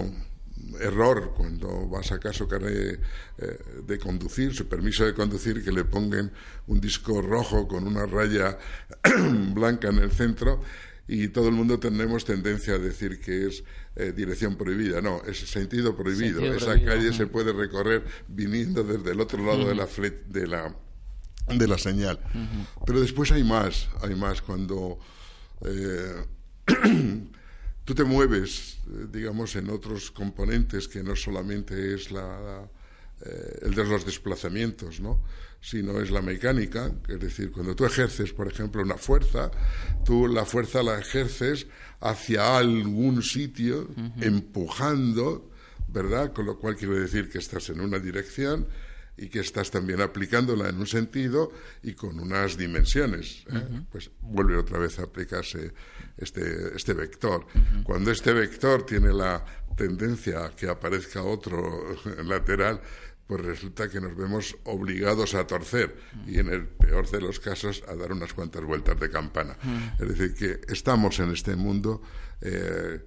error 0.80 1.34
cuando 1.36 1.88
va 1.88 2.00
a 2.00 2.02
sacar 2.02 2.34
su 2.34 2.46
carnet 2.46 3.00
eh, 3.38 3.58
de 3.86 3.98
conducir, 3.98 4.54
su 4.54 4.68
permiso 4.68 5.04
de 5.04 5.14
conducir, 5.14 5.62
que 5.64 5.72
le 5.72 5.84
pongan 5.84 6.32
un 6.66 6.80
disco 6.80 7.20
rojo 7.20 7.66
con 7.66 7.86
una 7.86 8.06
raya 8.06 8.58
blanca 9.54 9.88
en 9.88 9.98
el 9.98 10.10
centro 10.10 10.62
y 11.06 11.28
todo 11.28 11.48
el 11.48 11.54
mundo 11.54 11.78
tenemos 11.78 12.24
tendencia 12.24 12.74
a 12.74 12.78
decir 12.78 13.20
que 13.20 13.46
es 13.46 13.64
eh, 13.96 14.12
dirección 14.16 14.56
prohibida. 14.56 15.00
No, 15.00 15.22
es 15.24 15.38
sentido 15.38 15.96
prohibido. 15.96 16.42
Esa 16.42 16.82
calle 16.82 17.12
se 17.12 17.26
puede 17.26 17.52
recorrer 17.52 18.04
viniendo 18.28 18.82
desde 18.82 19.12
el 19.12 19.20
otro 19.20 19.44
lado 19.44 19.68
de 19.68 19.74
la 19.74 19.86
de 19.86 20.46
la 20.46 20.74
de 21.46 21.68
la 21.68 21.76
señal. 21.76 22.18
Pero 22.86 23.00
después 23.00 23.30
hay 23.32 23.44
más, 23.44 23.88
hay 24.00 24.14
más 24.14 24.40
cuando 24.40 24.98
eh, 25.64 26.24
tú 27.84 27.94
te 27.94 28.04
mueves, 28.04 28.78
eh, 28.86 29.06
digamos, 29.12 29.56
en 29.56 29.70
otros 29.70 30.10
componentes 30.10 30.88
que 30.88 31.02
no 31.02 31.16
solamente 31.16 31.94
es 31.94 32.10
la, 32.10 32.68
eh, 33.24 33.58
el 33.62 33.74
de 33.74 33.84
los 33.84 34.04
desplazamientos, 34.04 35.00
¿no? 35.00 35.22
sino 35.60 36.00
es 36.00 36.10
la 36.10 36.20
mecánica, 36.20 36.92
es 37.08 37.20
decir, 37.20 37.50
cuando 37.50 37.74
tú 37.74 37.86
ejerces, 37.86 38.34
por 38.34 38.48
ejemplo, 38.48 38.82
una 38.82 38.98
fuerza, 38.98 39.50
tú 40.04 40.28
la 40.28 40.44
fuerza 40.44 40.82
la 40.82 40.98
ejerces 40.98 41.66
hacia 42.00 42.58
algún 42.58 43.22
sitio, 43.22 43.88
empujando, 44.20 45.50
¿verdad? 45.88 46.34
Con 46.34 46.44
lo 46.44 46.58
cual 46.58 46.76
quiere 46.76 47.00
decir 47.00 47.30
que 47.30 47.38
estás 47.38 47.70
en 47.70 47.80
una 47.80 47.98
dirección 47.98 48.66
y 49.16 49.28
que 49.28 49.40
estás 49.40 49.70
también 49.70 50.00
aplicándola 50.00 50.68
en 50.68 50.78
un 50.78 50.86
sentido 50.86 51.52
y 51.82 51.94
con 51.94 52.18
unas 52.18 52.56
dimensiones. 52.56 53.44
¿eh? 53.52 53.82
Pues 53.90 54.10
vuelve 54.20 54.56
otra 54.56 54.78
vez 54.78 54.98
a 54.98 55.04
aplicarse 55.04 55.72
este, 56.16 56.76
este 56.76 56.94
vector. 56.94 57.46
Cuando 57.84 58.10
este 58.10 58.32
vector 58.32 58.84
tiene 58.84 59.12
la 59.12 59.44
tendencia 59.76 60.46
a 60.46 60.50
que 60.50 60.68
aparezca 60.68 61.22
otro 61.22 61.96
lateral, 62.24 62.80
pues 63.26 63.40
resulta 63.40 63.88
que 63.88 64.00
nos 64.00 64.14
vemos 64.16 64.56
obligados 64.64 65.34
a 65.34 65.46
torcer 65.46 65.96
y 66.26 66.38
en 66.38 66.48
el 66.48 66.66
peor 66.66 67.08
de 67.10 67.20
los 67.20 67.40
casos 67.40 67.82
a 67.88 67.94
dar 67.94 68.12
unas 68.12 68.34
cuantas 68.34 68.62
vueltas 68.62 69.00
de 69.00 69.10
campana. 69.10 69.56
Es 69.98 70.08
decir, 70.08 70.34
que 70.34 70.72
estamos 70.72 71.18
en 71.20 71.30
este 71.30 71.56
mundo 71.56 72.02
eh, 72.42 73.00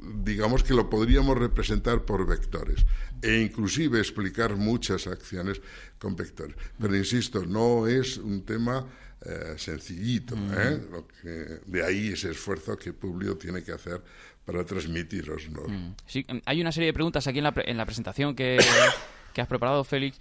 digamos 0.00 0.62
que 0.62 0.74
lo 0.74 0.88
podríamos 0.90 1.36
representar 1.38 2.04
por 2.04 2.26
vectores 2.26 2.84
e 3.22 3.40
inclusive 3.40 3.98
explicar 3.98 4.56
muchas 4.56 5.06
acciones 5.06 5.60
con 5.98 6.16
vectores. 6.16 6.56
Pero 6.78 6.96
insisto, 6.96 7.44
no 7.46 7.86
es 7.86 8.18
un 8.18 8.44
tema 8.44 8.86
eh, 9.24 9.54
sencillito. 9.56 10.36
Mm. 10.36 10.52
¿eh? 10.52 10.80
Lo 10.90 11.08
que, 11.08 11.60
de 11.66 11.84
ahí 11.84 12.08
ese 12.08 12.30
esfuerzo 12.30 12.76
que 12.76 12.92
Publio 12.92 13.36
tiene 13.36 13.62
que 13.62 13.72
hacer 13.72 14.02
para 14.44 14.64
transmitiros. 14.64 15.48
Mm. 15.50 15.92
Sí, 16.06 16.24
hay 16.44 16.60
una 16.60 16.72
serie 16.72 16.88
de 16.88 16.92
preguntas 16.92 17.26
aquí 17.26 17.38
en 17.38 17.44
la, 17.44 17.54
en 17.56 17.76
la 17.76 17.84
presentación 17.84 18.34
que, 18.34 18.58
que 19.32 19.40
has 19.40 19.48
preparado, 19.48 19.82
Félix, 19.82 20.18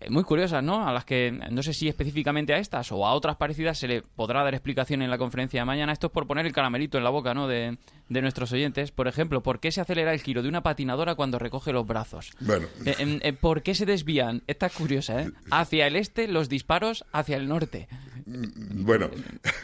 eh, 0.00 0.10
muy 0.10 0.24
curiosas, 0.24 0.62
¿no? 0.62 0.86
A 0.86 0.92
las 0.92 1.04
que 1.04 1.32
no 1.50 1.62
sé 1.62 1.72
si 1.72 1.88
específicamente 1.88 2.54
a 2.54 2.58
estas 2.58 2.90
o 2.92 3.06
a 3.06 3.14
otras 3.14 3.36
parecidas 3.36 3.78
se 3.78 3.88
le 3.88 4.02
podrá 4.02 4.42
dar 4.42 4.54
explicación 4.54 5.02
en 5.02 5.10
la 5.10 5.18
conferencia 5.18 5.60
de 5.60 5.66
mañana. 5.66 5.92
Esto 5.92 6.08
es 6.08 6.12
por 6.12 6.26
poner 6.26 6.46
el 6.46 6.52
caramelito 6.52 6.98
en 6.98 7.04
la 7.04 7.10
boca, 7.10 7.34
¿no? 7.34 7.46
De, 7.46 7.78
de 8.10 8.20
nuestros 8.20 8.52
oyentes. 8.52 8.90
Por 8.90 9.08
ejemplo, 9.08 9.42
¿por 9.42 9.60
qué 9.60 9.72
se 9.72 9.80
acelera 9.80 10.12
el 10.12 10.20
giro 10.20 10.42
de 10.42 10.48
una 10.48 10.62
patinadora 10.62 11.14
cuando 11.14 11.38
recoge 11.38 11.72
los 11.72 11.86
brazos? 11.86 12.32
Bueno. 12.40 12.66
Eh, 12.84 13.20
eh, 13.22 13.32
¿Por 13.32 13.62
qué 13.62 13.74
se 13.74 13.86
desvían? 13.86 14.42
Esta 14.46 14.66
es 14.66 14.72
curiosa, 14.72 15.22
¿eh? 15.22 15.30
Hacia 15.50 15.86
el 15.86 15.96
este, 15.96 16.28
los 16.28 16.48
disparos 16.48 17.04
hacia 17.12 17.36
el 17.36 17.48
norte. 17.48 17.88
Mm, 18.26 18.84
bueno, 18.84 19.10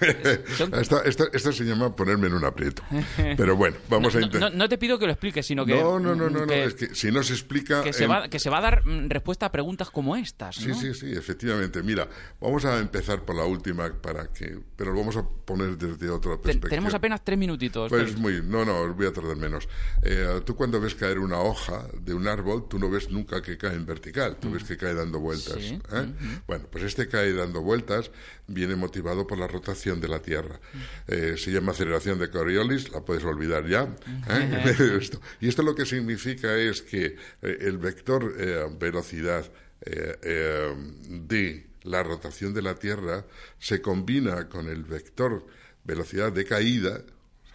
esto, 1.30 1.52
se 1.52 1.64
llama 1.64 1.94
ponerme 1.94 2.28
en 2.28 2.34
un 2.34 2.44
aprieto. 2.44 2.82
Pero 3.16 3.56
bueno, 3.56 3.76
vamos 3.88 4.14
a 4.14 4.20
intentar. 4.20 4.54
No, 4.54 4.68
te 4.68 4.78
pido 4.78 4.98
que 4.98 5.06
lo 5.06 5.12
expliques, 5.12 5.46
sino 5.46 5.64
que. 5.66 5.74
No, 5.74 5.98
no, 5.98 6.14
no, 6.14 6.30
no, 6.30 6.52
es 6.52 6.74
que 6.74 6.94
si 6.94 7.10
no 7.10 7.22
se 7.22 7.34
explica. 7.34 7.82
Que 7.82 7.92
se, 7.92 8.06
va, 8.06 8.28
que 8.28 8.38
se 8.38 8.50
va 8.50 8.58
a 8.58 8.62
dar 8.62 8.86
mm, 8.86 9.08
respuesta 9.08 9.46
a 9.46 9.52
preguntas 9.52 9.90
como 9.90 10.16
estas. 10.16 10.56
Sí, 10.56 10.72
sí, 10.74 10.94
sí, 10.94 11.12
efectivamente. 11.12 11.82
Mira, 11.82 12.08
vamos 12.40 12.64
a 12.64 12.78
empezar 12.78 13.22
por 13.22 13.36
la 13.36 13.44
última, 13.44 13.92
para 13.92 14.28
que 14.32 14.58
pero 14.76 14.92
lo 14.92 15.00
vamos 15.00 15.16
a 15.16 15.22
poner 15.22 15.76
desde 15.76 16.10
otra 16.10 16.32
perspectiva. 16.32 16.70
Tenemos 16.70 16.94
apenas 16.94 17.24
tres 17.24 17.38
minutitos. 17.38 17.88
Pues 17.88 18.16
muy. 18.16 18.35
No, 18.42 18.64
no, 18.64 18.92
voy 18.94 19.06
a 19.06 19.12
tardar 19.12 19.36
menos. 19.36 19.68
Eh, 20.02 20.40
tú 20.44 20.56
cuando 20.56 20.80
ves 20.80 20.94
caer 20.94 21.18
una 21.18 21.40
hoja 21.40 21.86
de 22.00 22.14
un 22.14 22.28
árbol, 22.28 22.68
tú 22.68 22.78
no 22.78 22.90
ves 22.90 23.10
nunca 23.10 23.42
que 23.42 23.56
cae 23.56 23.74
en 23.74 23.86
vertical, 23.86 24.36
tú 24.40 24.50
ves 24.50 24.64
que 24.64 24.76
cae 24.76 24.94
dando 24.94 25.20
vueltas. 25.20 25.56
¿eh? 25.58 25.80
Bueno, 26.46 26.66
pues 26.70 26.84
este 26.84 27.08
cae 27.08 27.32
dando 27.32 27.62
vueltas 27.62 28.10
viene 28.46 28.76
motivado 28.76 29.26
por 29.26 29.38
la 29.38 29.46
rotación 29.46 30.00
de 30.00 30.08
la 30.08 30.20
Tierra. 30.20 30.60
Eh, 31.08 31.34
se 31.36 31.50
llama 31.50 31.72
aceleración 31.72 32.18
de 32.18 32.30
Coriolis, 32.30 32.90
la 32.92 33.04
puedes 33.04 33.24
olvidar 33.24 33.66
ya. 33.66 33.94
¿eh? 34.28 35.00
y 35.40 35.48
esto 35.48 35.62
lo 35.62 35.74
que 35.74 35.86
significa 35.86 36.56
es 36.56 36.82
que 36.82 37.16
el 37.42 37.78
vector 37.78 38.34
velocidad 38.78 39.50
de 39.80 41.66
la 41.82 42.02
rotación 42.02 42.52
de 42.52 42.62
la 42.62 42.74
Tierra 42.74 43.24
se 43.58 43.80
combina 43.80 44.48
con 44.48 44.68
el 44.68 44.82
vector 44.84 45.46
velocidad 45.84 46.32
de 46.32 46.44
caída, 46.44 47.02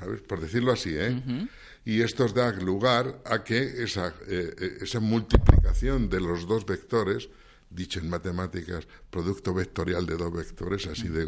¿sabes? 0.02 0.22
Por 0.22 0.42
decirlo 0.42 0.72
así, 0.72 0.96
¿eh? 0.96 1.48
Y 1.86 2.02
esto 2.02 2.28
da 2.28 2.52
lugar 2.52 3.22
a 3.26 3.44
que 3.44 3.84
esa, 3.84 4.14
esa 4.28 5.00
multiplicación 5.00 6.10
de 6.10 6.20
los 6.20 6.48
dos 6.48 6.66
vectores 6.66 7.30
dicho 7.72 8.00
en 8.00 8.10
matemáticas, 8.10 8.86
producto 9.10 9.54
vectorial 9.54 10.06
de 10.06 10.18
dos 10.18 10.34
vectores, 10.34 10.88
así 10.88 11.08
de, 11.08 11.26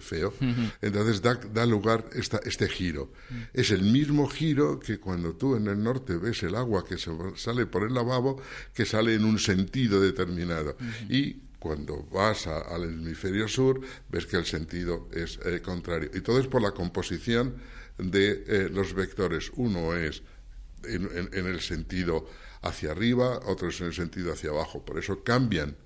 feo. 0.00 0.32
Entonces 0.80 1.20
da, 1.20 1.66
lugar 1.66 2.08
esta, 2.14 2.40
este 2.44 2.68
giro. 2.68 3.12
Es 3.52 3.70
el 3.70 3.82
mismo 3.82 4.28
giro 4.28 4.78
que 4.78 4.98
cuando 4.98 5.34
tú 5.34 5.56
en 5.56 5.66
el 5.66 5.82
norte 5.82 6.16
ves 6.16 6.42
el 6.44 6.54
agua 6.54 6.84
que 6.84 6.96
se 6.96 7.10
sale 7.36 7.66
por 7.66 7.82
el 7.84 7.94
lavabo, 7.94 8.40
que 8.72 8.86
sale 8.86 9.14
en 9.14 9.24
un 9.24 9.38
sentido 9.38 10.00
determinado. 10.00 10.76
Y 11.08 11.42
Cuando 11.60 12.08
vas 12.10 12.46
al 12.46 12.84
hemisferio 12.84 13.46
sur, 13.46 13.82
ves 14.08 14.24
que 14.24 14.38
el 14.38 14.46
sentido 14.46 15.10
es 15.12 15.38
eh, 15.44 15.60
contrario. 15.60 16.10
Y 16.14 16.22
todo 16.22 16.40
es 16.40 16.46
por 16.46 16.62
la 16.62 16.70
composición 16.70 17.56
de 18.02 18.44
eh, 18.46 18.68
los 18.70 18.94
vectores. 18.94 19.50
Uno 19.54 19.96
es 19.96 20.22
en, 20.84 21.30
el 21.32 21.60
sentido 21.60 22.28
hacia 22.62 22.92
arriba, 22.92 23.40
otro 23.46 23.68
es 23.68 23.80
en 23.80 23.88
el 23.88 23.94
sentido 23.94 24.32
hacia 24.32 24.50
abajo. 24.50 24.84
Por 24.84 24.98
eso 24.98 25.22
cambian 25.22 25.76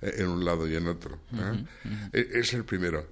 en 0.00 0.28
un 0.28 0.44
lado 0.44 0.68
y 0.68 0.76
en 0.76 0.86
otro. 0.86 1.18
E, 2.12 2.28
es 2.34 2.52
el 2.54 2.64
primero. 2.64 3.08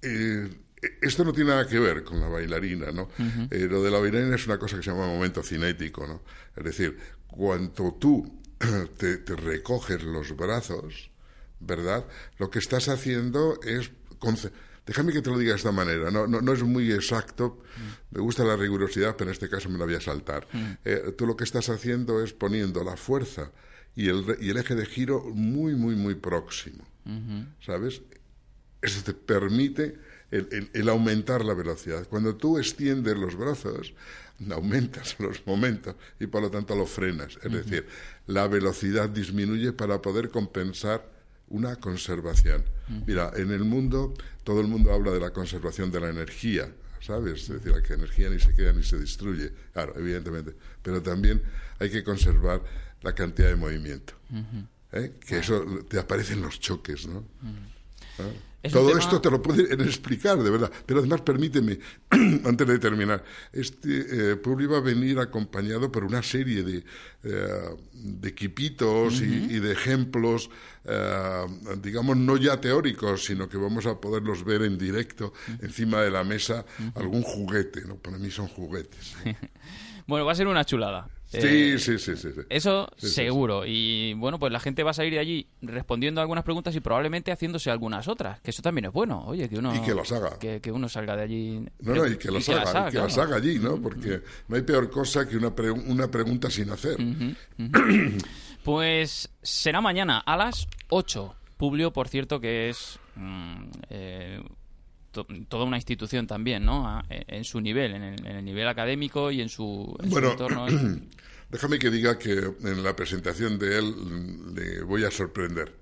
esto 0.00 1.24
no 1.24 1.32
tiene 1.32 1.50
nada 1.50 1.66
que 1.66 1.78
ver 1.78 2.04
con 2.04 2.20
la 2.20 2.28
bailarina, 2.28 2.92
¿no? 2.92 3.10
lo 3.50 3.82
de 3.82 3.90
la 3.90 3.98
bailarina 3.98 4.36
es 4.36 4.46
una 4.46 4.58
cosa 4.58 4.76
que 4.76 4.82
se 4.82 4.90
llama 4.90 5.06
momento 5.06 5.42
cinético, 5.42 6.06
¿no? 6.06 6.22
Es 6.54 6.64
decir, 6.64 6.96
cuando 7.26 7.94
tú 7.94 8.40
te, 8.96 9.18
recoges 9.36 10.02
los 10.02 10.36
brazos, 10.36 11.10
¿verdad? 11.60 12.06
Lo 12.38 12.50
que 12.50 12.58
estás 12.58 12.88
haciendo 12.88 13.60
es... 13.62 13.90
Déjame 14.86 15.12
que 15.12 15.20
te 15.20 15.30
lo 15.30 15.38
diga 15.38 15.50
de 15.50 15.56
esta 15.56 15.72
manera, 15.72 16.10
no, 16.12 16.28
no, 16.28 16.52
es 16.52 16.62
muy 16.62 16.92
exacto, 16.92 17.60
me 18.12 18.20
gusta 18.20 18.44
la 18.44 18.56
rigurosidad, 18.56 19.16
pero 19.16 19.30
en 19.30 19.34
este 19.34 19.48
caso 19.48 19.68
me 19.68 19.78
la 19.78 19.84
voy 19.84 19.94
a 19.94 20.00
saltar. 20.00 20.46
Mm. 20.52 20.64
Eh, 20.84 21.14
tú 21.18 21.26
lo 21.26 21.36
que 21.36 21.42
estás 21.42 21.68
haciendo 21.68 22.22
es 22.22 22.32
poniendo 22.32 22.84
la 22.84 22.96
fuerza 22.96 23.50
y 23.96 24.08
el, 24.08 24.36
y 24.40 24.50
el 24.50 24.56
eje 24.58 24.76
de 24.76 24.86
giro 24.86 25.24
muy, 25.34 25.74
muy, 25.74 25.96
muy 25.96 26.14
próximo, 26.14 26.84
¿sabes? 27.60 28.02
Eso 28.80 29.02
te 29.02 29.14
permite 29.14 29.98
el, 30.30 30.88
aumentar 30.88 31.44
la 31.44 31.54
velocidad. 31.54 32.06
Cuando 32.08 32.36
tú 32.36 32.58
extiendes 32.58 33.16
los 33.16 33.36
brazos, 33.36 33.94
aumentas 34.50 35.16
los 35.18 35.46
momentos 35.46 35.96
y 36.20 36.26
por 36.26 36.42
lo 36.42 36.50
tanto 36.50 36.76
lo 36.76 36.86
frenas. 36.86 37.38
Es 37.42 37.52
decir, 37.52 37.86
la 38.26 38.46
velocidad 38.48 39.08
disminuye 39.08 39.72
para 39.72 40.02
poder 40.02 40.30
compensar 40.30 41.15
una 41.48 41.76
conservación. 41.76 42.64
Mira, 43.06 43.32
en 43.36 43.50
el 43.50 43.64
mundo 43.64 44.14
todo 44.44 44.60
el 44.60 44.68
mundo 44.68 44.92
habla 44.92 45.10
de 45.10 45.20
la 45.20 45.32
conservación 45.32 45.90
de 45.90 46.00
la 46.00 46.08
energía, 46.08 46.72
¿sabes? 47.00 47.42
Es 47.42 47.48
decir, 47.48 47.72
la 47.72 47.82
que 47.82 47.94
energía 47.94 48.30
ni 48.30 48.38
se 48.38 48.54
queda 48.54 48.72
ni 48.72 48.82
se 48.82 48.98
destruye, 48.98 49.52
claro, 49.72 49.94
evidentemente, 49.96 50.54
pero 50.82 51.02
también 51.02 51.42
hay 51.78 51.90
que 51.90 52.04
conservar 52.04 52.62
la 53.02 53.14
cantidad 53.14 53.48
de 53.48 53.56
movimiento, 53.56 54.14
¿eh? 54.92 55.14
que 55.26 55.38
eso 55.38 55.64
te 55.88 55.98
aparecen 55.98 56.42
los 56.42 56.60
choques, 56.60 57.06
¿no? 57.06 57.24
Todo 58.72 58.96
esto 58.96 59.20
te 59.20 59.30
lo 59.30 59.42
pueden 59.42 59.80
explicar, 59.86 60.42
de 60.42 60.50
verdad. 60.50 60.70
Pero 60.84 61.00
además, 61.00 61.20
permíteme, 61.22 61.78
antes 62.44 62.66
de 62.66 62.78
terminar, 62.78 63.24
este 63.52 64.32
eh, 64.32 64.36
Publi 64.36 64.66
va 64.66 64.78
a 64.78 64.80
venir 64.80 65.18
acompañado 65.18 65.90
por 65.90 66.04
una 66.04 66.22
serie 66.22 66.62
de, 66.62 66.84
eh, 67.24 67.76
de 67.92 68.28
equipitos 68.28 69.20
y, 69.20 69.58
de 69.58 69.72
ejemplos, 69.72 70.50
eh, 70.84 71.46
digamos, 71.82 72.16
no 72.16 72.36
ya 72.36 72.60
teóricos, 72.60 73.24
sino 73.24 73.48
que 73.48 73.56
vamos 73.56 73.86
a 73.86 74.00
poderlos 74.00 74.44
ver 74.44 74.62
en 74.62 74.78
directo 74.78 75.32
encima 75.60 76.02
de 76.02 76.10
la 76.10 76.24
mesa, 76.24 76.64
algún 76.94 77.22
juguete, 77.22 77.82
¿no? 77.86 77.96
Para 77.96 78.18
mí 78.18 78.30
son 78.30 78.48
juguetes. 78.48 79.14
bueno, 80.06 80.24
va 80.24 80.32
a 80.32 80.34
ser 80.34 80.46
una 80.46 80.64
chulada. 80.64 81.08
Sí, 81.26 81.78
sí, 81.78 81.98
sí, 81.98 82.16
sí, 82.16 82.28
Eso 82.48 82.88
seguro. 82.96 83.64
Y 83.66 84.14
bueno, 84.14 84.38
pues 84.38 84.52
la 84.52 84.60
gente 84.60 84.84
va 84.84 84.92
a 84.92 84.94
salir 84.94 85.12
de 85.14 85.18
allí 85.18 85.48
respondiendo 85.60 86.20
algunas 86.20 86.44
preguntas 86.44 86.74
y 86.76 86.80
probablemente 86.80 87.32
haciéndose 87.32 87.70
algunas 87.70 88.06
otras. 88.06 88.40
Que 88.40 88.50
eso 88.50 88.62
también 88.62 88.86
es 88.86 88.92
bueno. 88.92 89.24
Oye, 89.26 89.48
que 89.48 89.58
uno. 89.58 89.74
Y 89.74 89.80
que 89.80 89.92
las 89.92 90.12
haga. 90.12 90.38
Que, 90.38 90.60
uno 90.70 90.88
salga 90.88 91.16
de 91.16 91.22
allí. 91.22 91.66
No, 91.80 91.94
no, 91.94 92.06
y 92.06 92.16
que 92.16 92.30
las 92.30 92.48
haga. 92.48 92.90
que 92.90 92.98
las 92.98 93.18
haga 93.18 93.36
allí, 93.36 93.58
¿no? 93.58 93.80
Porque 93.80 94.22
no 94.48 94.56
hay 94.56 94.62
peor 94.62 94.88
cosa 94.88 95.28
que 95.28 95.36
una, 95.36 95.52
una 95.86 96.08
pregunta 96.08 96.48
sin 96.48 96.70
hacer. 96.70 96.96
pues 98.62 99.28
será 99.42 99.80
mañana 99.80 100.20
a 100.20 100.36
las 100.36 100.68
8. 100.90 101.34
Publio, 101.56 101.92
por 101.92 102.08
cierto, 102.08 102.38
que 102.38 102.68
es. 102.68 103.00
Mm, 103.16 103.70
eh, 105.16 105.44
toda 105.48 105.64
una 105.64 105.76
institución 105.76 106.26
también, 106.26 106.64
¿no? 106.64 107.02
en 107.08 107.44
su 107.44 107.60
nivel, 107.60 107.94
en 107.94 108.02
el, 108.26 108.44
nivel 108.44 108.68
académico 108.68 109.30
y 109.30 109.40
en 109.40 109.48
su, 109.48 109.96
entorno. 110.02 110.66
Déjame 111.50 111.78
que 111.78 111.90
diga 111.90 112.18
que 112.18 112.32
en 112.32 112.82
la 112.82 112.96
presentación 112.96 113.58
de 113.58 113.78
él 113.78 114.54
le 114.54 114.82
voy 114.82 115.04
a 115.04 115.10
sorprender. 115.10 115.72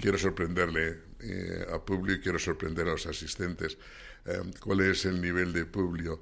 Quiero 0.00 0.18
sorprenderle 0.18 0.98
eh, 1.20 1.66
a 1.72 1.78
Publio 1.78 2.16
y 2.16 2.20
quiero 2.20 2.38
sorprender 2.38 2.86
a 2.86 2.92
los 2.92 3.06
asistentes. 3.06 3.78
Eh, 4.26 4.42
¿Cuál 4.60 4.80
es 4.80 5.06
el 5.06 5.20
nivel 5.22 5.52
de 5.52 5.64
Publio? 5.64 6.20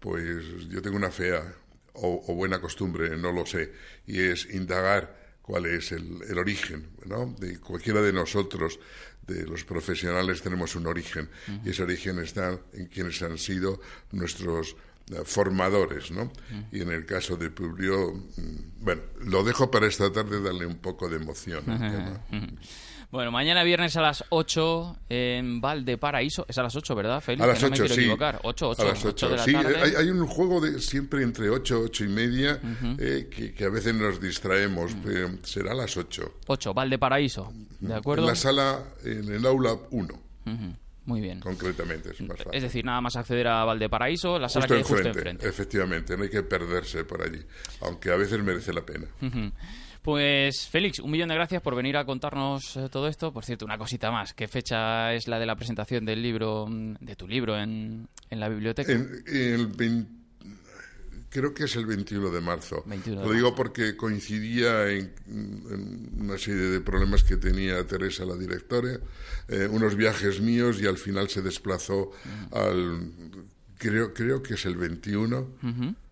Pues 0.00 0.68
yo 0.68 0.80
tengo 0.80 0.96
una 0.96 1.10
fea 1.10 1.42
o, 1.94 2.34
buena 2.34 2.60
costumbre, 2.60 3.16
no 3.16 3.32
lo 3.32 3.46
sé, 3.46 3.72
y 4.06 4.20
es 4.20 4.48
indagar 4.54 5.25
cuál 5.46 5.66
es 5.66 5.92
el, 5.92 6.22
el 6.28 6.38
origen 6.38 6.88
¿no? 7.06 7.34
de 7.38 7.58
cualquiera 7.58 8.02
de 8.02 8.12
nosotros 8.12 8.78
de 9.26 9.46
los 9.46 9.64
profesionales 9.64 10.42
tenemos 10.42 10.74
un 10.76 10.86
origen 10.86 11.28
y 11.64 11.70
ese 11.70 11.82
origen 11.82 12.18
está 12.18 12.58
en 12.72 12.86
quienes 12.86 13.22
han 13.22 13.38
sido 13.38 13.80
nuestros 14.12 14.76
formadores, 15.24 16.10
¿no? 16.10 16.32
Y 16.72 16.82
en 16.82 16.90
el 16.90 17.06
caso 17.06 17.36
de 17.36 17.50
Publio, 17.50 18.12
mm, 18.14 18.84
bueno, 18.84 19.02
lo 19.20 19.44
dejo 19.44 19.70
para 19.70 19.86
esta 19.86 20.12
tarde 20.12 20.42
darle 20.42 20.66
un 20.66 20.78
poco 20.78 21.08
de 21.08 21.16
emoción 21.16 21.62
Bueno, 23.10 23.30
mañana 23.30 23.62
viernes 23.62 23.96
a 23.96 24.02
las 24.02 24.24
8 24.30 24.96
en 25.08 25.60
Valparaíso. 25.60 26.44
Es 26.48 26.58
a 26.58 26.64
las 26.64 26.74
8, 26.74 26.94
¿verdad, 26.96 27.20
Félix? 27.20 27.44
A 27.44 27.46
las 27.46 27.62
8, 27.62 27.84
no 27.84 27.88
sí. 27.88 28.00
Equivocar. 28.00 28.40
8, 28.42 28.68
8, 28.70 28.82
a 28.82 28.84
las 28.84 29.04
8, 29.04 29.28
de 29.28 29.36
la 29.36 29.44
sí. 29.44 29.52
Tarde. 29.52 29.76
Hay, 29.80 29.94
hay, 29.94 30.10
un 30.10 30.26
juego 30.26 30.60
de 30.60 30.80
siempre 30.80 31.22
entre 31.22 31.48
8 31.48 31.82
8 31.84 32.04
y 32.04 32.08
media 32.08 32.60
eh, 32.98 33.28
que, 33.30 33.54
que, 33.54 33.64
a 33.64 33.70
veces 33.70 33.94
nos 33.94 34.20
distraemos. 34.20 34.92
eh, 35.06 35.38
será 35.44 35.70
a 35.72 35.76
las 35.76 35.96
8. 35.96 36.34
8, 36.48 36.74
Valparaíso. 36.74 37.52
¿De 37.78 37.94
acuerdo? 37.94 38.24
En 38.24 38.28
la 38.28 38.34
sala, 38.34 38.84
en 39.04 39.32
el 39.32 39.46
aula 39.46 39.76
1. 39.90 40.22
Muy 41.06 41.20
bien. 41.20 41.40
Concretamente, 41.40 42.10
es 42.10 42.20
más 42.20 42.36
fácil. 42.36 42.52
Es 42.52 42.62
decir, 42.62 42.84
nada 42.84 43.00
más 43.00 43.16
acceder 43.16 43.46
a 43.46 43.64
Valparaíso, 43.64 44.38
la 44.38 44.48
sala 44.48 44.66
que 44.66 44.74
hay 44.74 44.82
justo 44.82 45.08
enfrente. 45.08 45.48
Efectivamente, 45.48 46.16
no 46.16 46.24
hay 46.24 46.30
que 46.30 46.42
perderse 46.42 47.04
por 47.04 47.22
allí, 47.22 47.40
aunque 47.80 48.10
a 48.10 48.16
veces 48.16 48.42
merece 48.42 48.72
la 48.72 48.84
pena. 48.84 49.06
Pues 50.02 50.68
Félix, 50.68 51.00
un 51.00 51.10
millón 51.10 51.30
de 51.30 51.34
gracias 51.34 51.60
por 51.62 51.74
venir 51.74 51.96
a 51.96 52.04
contarnos 52.04 52.76
eh, 52.76 52.88
todo 52.88 53.08
esto. 53.08 53.32
Por 53.32 53.44
cierto, 53.44 53.64
una 53.64 53.76
cosita 53.76 54.12
más. 54.12 54.34
¿Qué 54.34 54.46
fecha 54.46 55.12
es 55.12 55.26
la 55.26 55.40
de 55.40 55.46
la 55.46 55.56
presentación 55.56 56.04
del 56.04 56.22
libro, 56.22 56.66
mm, 56.68 56.94
de 57.00 57.16
tu 57.16 57.26
libro 57.26 57.58
en, 57.58 58.08
en 58.30 58.40
la 58.40 58.48
biblioteca? 58.48 58.92
el 58.92 59.66
creo 61.36 61.52
que 61.52 61.64
es 61.64 61.76
el 61.76 61.84
21 61.84 62.30
de 62.30 62.40
marzo. 62.40 62.82
Lo 63.06 63.30
digo 63.30 63.54
porque 63.54 63.94
coincidía 63.94 64.88
en, 64.88 65.12
una 66.18 66.38
serie 66.38 66.62
de 66.62 66.80
problemas 66.80 67.24
que 67.24 67.36
tenía 67.36 67.86
Teresa, 67.86 68.24
la 68.24 68.36
directora, 68.36 68.98
eh, 69.48 69.68
unos 69.70 69.96
viajes 69.96 70.40
míos 70.40 70.78
y 70.80 70.86
al 70.86 70.96
final 70.96 71.28
se 71.28 71.42
desplazó 71.42 72.12
al... 72.52 73.12
Creo, 73.76 74.14
creo 74.14 74.42
que 74.42 74.54
es 74.54 74.64
el 74.64 74.76
21. 74.76 75.46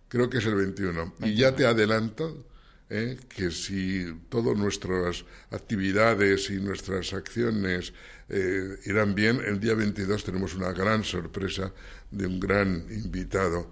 Creo 0.07 0.29
que 0.29 0.37
es 0.37 0.45
el 0.45 0.53
21. 0.53 1.15
Y 1.23 1.33
ya 1.33 1.55
te 1.55 1.65
adelanto 1.65 2.45
¿eh? 2.91 3.17
que 3.27 3.49
si 3.49 4.05
todas 4.29 4.55
nuestras 4.55 5.25
actividades 5.49 6.51
y 6.51 6.59
nuestras 6.59 7.13
acciones 7.13 7.93
eh, 8.29 8.77
irán 8.85 9.15
bien, 9.15 9.41
el 9.43 9.59
día 9.59 9.73
22 9.73 10.23
tenemos 10.23 10.53
una 10.53 10.71
gran 10.71 11.03
sorpresa 11.03 11.73
de 12.11 12.27
un 12.27 12.39
gran 12.39 12.85
invitado. 12.91 13.71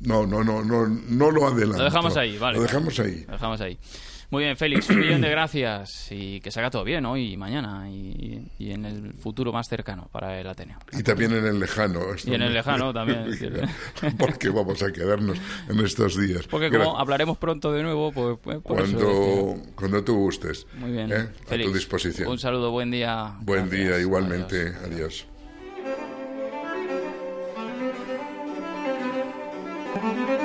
No, 0.00 0.26
no, 0.26 0.44
no, 0.44 0.62
no, 0.62 0.86
no 0.86 1.30
lo 1.30 1.46
adelanto. 1.46 1.78
Lo 1.78 1.84
dejamos 1.84 2.16
ahí, 2.16 2.38
vale. 2.38 2.58
Lo 2.58 2.62
dejamos 2.62 2.98
ahí. 3.00 3.24
Lo 3.26 3.32
dejamos 3.32 3.60
ahí. 3.60 3.78
Muy 4.30 4.42
bien, 4.42 4.56
Félix, 4.56 4.90
un 4.90 4.98
millón 4.98 5.20
de 5.20 5.30
gracias 5.30 6.08
y 6.10 6.40
que 6.40 6.50
se 6.50 6.58
haga 6.58 6.68
todo 6.68 6.82
bien 6.82 7.06
hoy 7.06 7.34
y 7.34 7.36
mañana 7.36 7.88
y, 7.88 8.50
en 8.58 8.84
el 8.84 9.12
futuro 9.14 9.52
más 9.52 9.68
cercano 9.68 10.08
para 10.10 10.40
el 10.40 10.46
Ateneo. 10.48 10.78
Y 10.92 11.04
también 11.04 11.32
en 11.34 11.46
el 11.46 11.60
lejano. 11.60 12.00
Y 12.24 12.34
en 12.34 12.42
el 12.42 12.52
lejano 12.52 12.92
también. 12.92 13.26
Porque 14.18 14.48
vamos 14.48 14.82
a 14.82 14.92
quedarnos 14.92 15.38
en 15.68 15.78
estos 15.78 16.18
días. 16.18 16.48
Porque 16.48 16.68
como 16.68 16.98
hablaremos 16.98 17.38
pronto 17.38 17.72
de 17.72 17.84
nuevo, 17.84 18.10
pues... 18.10 18.36
pues 18.42 18.58
cuando, 18.62 19.54
cuando 19.76 20.02
tú 20.02 20.16
gustes. 20.16 20.66
Muy 20.78 20.90
bien. 20.90 21.12
¿eh? 21.12 21.28
a 21.48 21.50
tu 21.50 21.72
disposición. 21.72 22.28
Un 22.28 22.38
saludo, 22.38 22.72
buen 22.72 22.90
día. 22.90 23.36
Buen 23.42 23.70
día, 23.70 24.00
igualmente. 24.00 24.68
Adiós. 24.68 24.84
Adiós. 24.84 25.26
Thank 30.04 30.28
you. 30.28 30.43